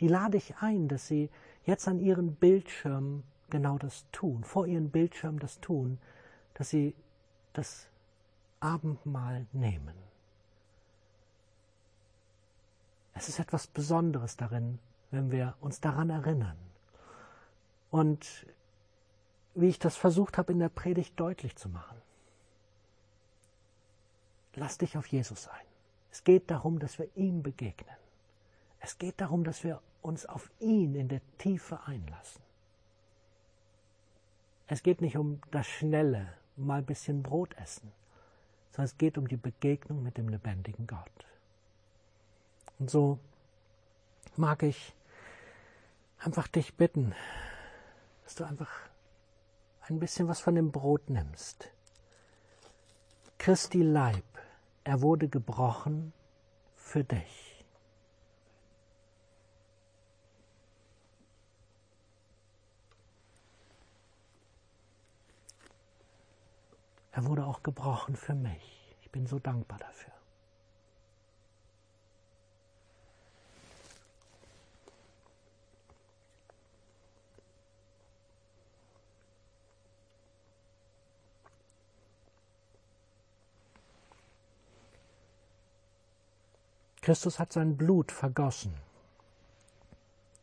die 0.00 0.08
lade 0.08 0.36
ich 0.36 0.56
ein, 0.60 0.88
dass 0.88 1.08
sie 1.08 1.30
jetzt 1.64 1.88
an 1.88 2.00
ihren 2.00 2.34
Bildschirmen 2.34 3.22
genau 3.50 3.78
das 3.78 4.04
tun, 4.12 4.44
vor 4.44 4.66
ihren 4.66 4.90
Bildschirmen 4.90 5.38
das 5.38 5.60
tun, 5.60 5.98
dass 6.54 6.70
sie 6.70 6.94
das 7.58 7.88
Abendmahl 8.60 9.46
nehmen. 9.52 9.94
Es 13.14 13.28
ist 13.28 13.40
etwas 13.40 13.66
Besonderes 13.66 14.36
darin, 14.36 14.78
wenn 15.10 15.32
wir 15.32 15.56
uns 15.60 15.80
daran 15.80 16.08
erinnern. 16.08 16.56
Und 17.90 18.46
wie 19.56 19.68
ich 19.68 19.80
das 19.80 19.96
versucht 19.96 20.38
habe 20.38 20.52
in 20.52 20.60
der 20.60 20.68
Predigt 20.68 21.18
deutlich 21.18 21.56
zu 21.56 21.68
machen. 21.68 22.00
Lass 24.54 24.78
dich 24.78 24.96
auf 24.96 25.06
Jesus 25.06 25.48
ein. 25.48 25.66
Es 26.12 26.22
geht 26.22 26.50
darum, 26.52 26.78
dass 26.78 26.98
wir 27.00 27.08
ihm 27.16 27.42
begegnen. 27.42 27.96
Es 28.78 28.98
geht 28.98 29.20
darum, 29.20 29.42
dass 29.42 29.64
wir 29.64 29.82
uns 30.00 30.26
auf 30.26 30.48
ihn 30.60 30.94
in 30.94 31.08
der 31.08 31.20
Tiefe 31.38 31.80
einlassen. 31.86 32.42
Es 34.68 34.84
geht 34.84 35.00
nicht 35.00 35.16
um 35.16 35.40
das 35.50 35.66
Schnelle, 35.66 36.32
mal 36.66 36.78
ein 36.78 36.86
bisschen 36.86 37.22
Brot 37.22 37.54
essen, 37.58 37.92
sondern 38.70 38.86
es 38.86 38.98
geht 38.98 39.18
um 39.18 39.28
die 39.28 39.36
Begegnung 39.36 40.02
mit 40.02 40.16
dem 40.18 40.28
lebendigen 40.28 40.86
Gott. 40.86 41.26
Und 42.78 42.90
so 42.90 43.18
mag 44.36 44.62
ich 44.62 44.94
einfach 46.18 46.48
dich 46.48 46.74
bitten, 46.74 47.14
dass 48.24 48.34
du 48.34 48.44
einfach 48.44 48.70
ein 49.88 49.98
bisschen 49.98 50.28
was 50.28 50.40
von 50.40 50.54
dem 50.54 50.70
Brot 50.70 51.08
nimmst. 51.08 51.70
Christi 53.38 53.82
Leib, 53.82 54.24
er 54.84 55.00
wurde 55.00 55.28
gebrochen 55.28 56.12
für 56.76 57.04
dich. 57.04 57.57
Er 67.18 67.26
wurde 67.26 67.44
auch 67.44 67.64
gebrochen 67.64 68.14
für 68.14 68.36
mich. 68.36 68.94
Ich 69.02 69.10
bin 69.10 69.26
so 69.26 69.40
dankbar 69.40 69.76
dafür. 69.78 70.12
Christus 87.00 87.40
hat 87.40 87.52
sein 87.52 87.76
Blut 87.76 88.12
vergossen, 88.12 88.72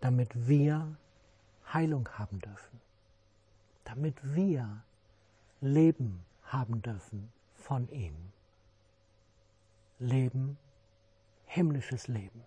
damit 0.02 0.46
wir 0.46 0.98
Heilung 1.72 2.10
haben 2.18 2.42
dürfen, 2.42 2.82
damit 3.86 4.18
wir 4.36 4.84
Leben 5.62 6.26
haben 6.46 6.82
dürfen 6.82 7.32
von 7.54 7.88
ihm. 7.90 8.32
Leben, 10.00 10.58
himmlisches 11.46 12.08
Leben. 12.08 12.44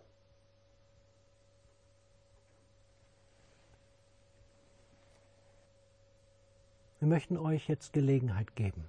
Wir 6.99 7.09
möchten 7.09 7.37
euch 7.37 7.69
jetzt 7.69 7.93
Gelegenheit 7.93 8.57
geben, 8.57 8.85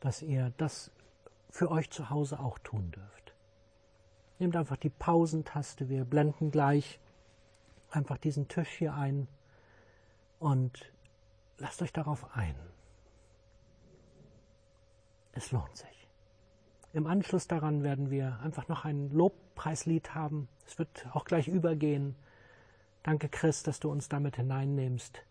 dass 0.00 0.22
ihr 0.22 0.52
das 0.56 0.90
für 1.50 1.70
euch 1.70 1.90
zu 1.90 2.10
Hause 2.10 2.40
auch 2.40 2.58
tun 2.58 2.90
dürft. 2.90 3.34
Nehmt 4.38 4.56
einfach 4.56 4.76
die 4.76 4.90
Pausentaste. 4.90 5.88
Wir 5.88 6.04
blenden 6.04 6.50
gleich 6.50 6.98
einfach 7.90 8.18
diesen 8.18 8.48
Tisch 8.48 8.70
hier 8.70 8.94
ein 8.94 9.28
und 10.38 10.92
lasst 11.58 11.82
euch 11.82 11.92
darauf 11.92 12.34
ein. 12.36 12.54
Es 15.38 15.52
lohnt 15.52 15.76
sich. 15.76 16.08
Im 16.92 17.06
Anschluss 17.06 17.46
daran 17.46 17.84
werden 17.84 18.10
wir 18.10 18.40
einfach 18.40 18.66
noch 18.66 18.84
ein 18.84 19.08
Lobpreislied 19.10 20.16
haben. 20.16 20.48
Es 20.66 20.80
wird 20.80 21.06
auch 21.12 21.24
gleich 21.24 21.46
übergehen. 21.46 22.16
Danke, 23.04 23.28
Chris, 23.28 23.62
dass 23.62 23.78
du 23.78 23.88
uns 23.88 24.08
damit 24.08 24.34
hineinnimmst. 24.34 25.22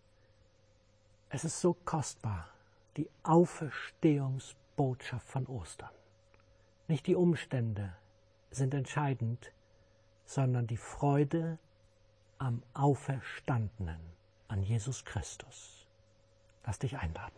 Es 1.27 1.43
ist 1.43 1.59
so 1.59 1.73
kostbar, 1.73 2.47
die 2.95 3.09
Auferstehungsbotschaft 3.23 5.27
von 5.27 5.45
Ostern. 5.47 5.91
Nicht 6.87 7.05
die 7.07 7.15
Umstände, 7.15 7.93
sind 8.49 8.73
entscheidend, 8.73 9.51
sondern 10.25 10.67
die 10.67 10.77
Freude 10.77 11.59
am 12.37 12.63
Auferstandenen, 12.73 13.99
an 14.47 14.63
Jesus 14.63 15.03
Christus. 15.03 15.85
Lass 16.65 16.79
dich 16.79 16.97
einladen. 16.97 17.37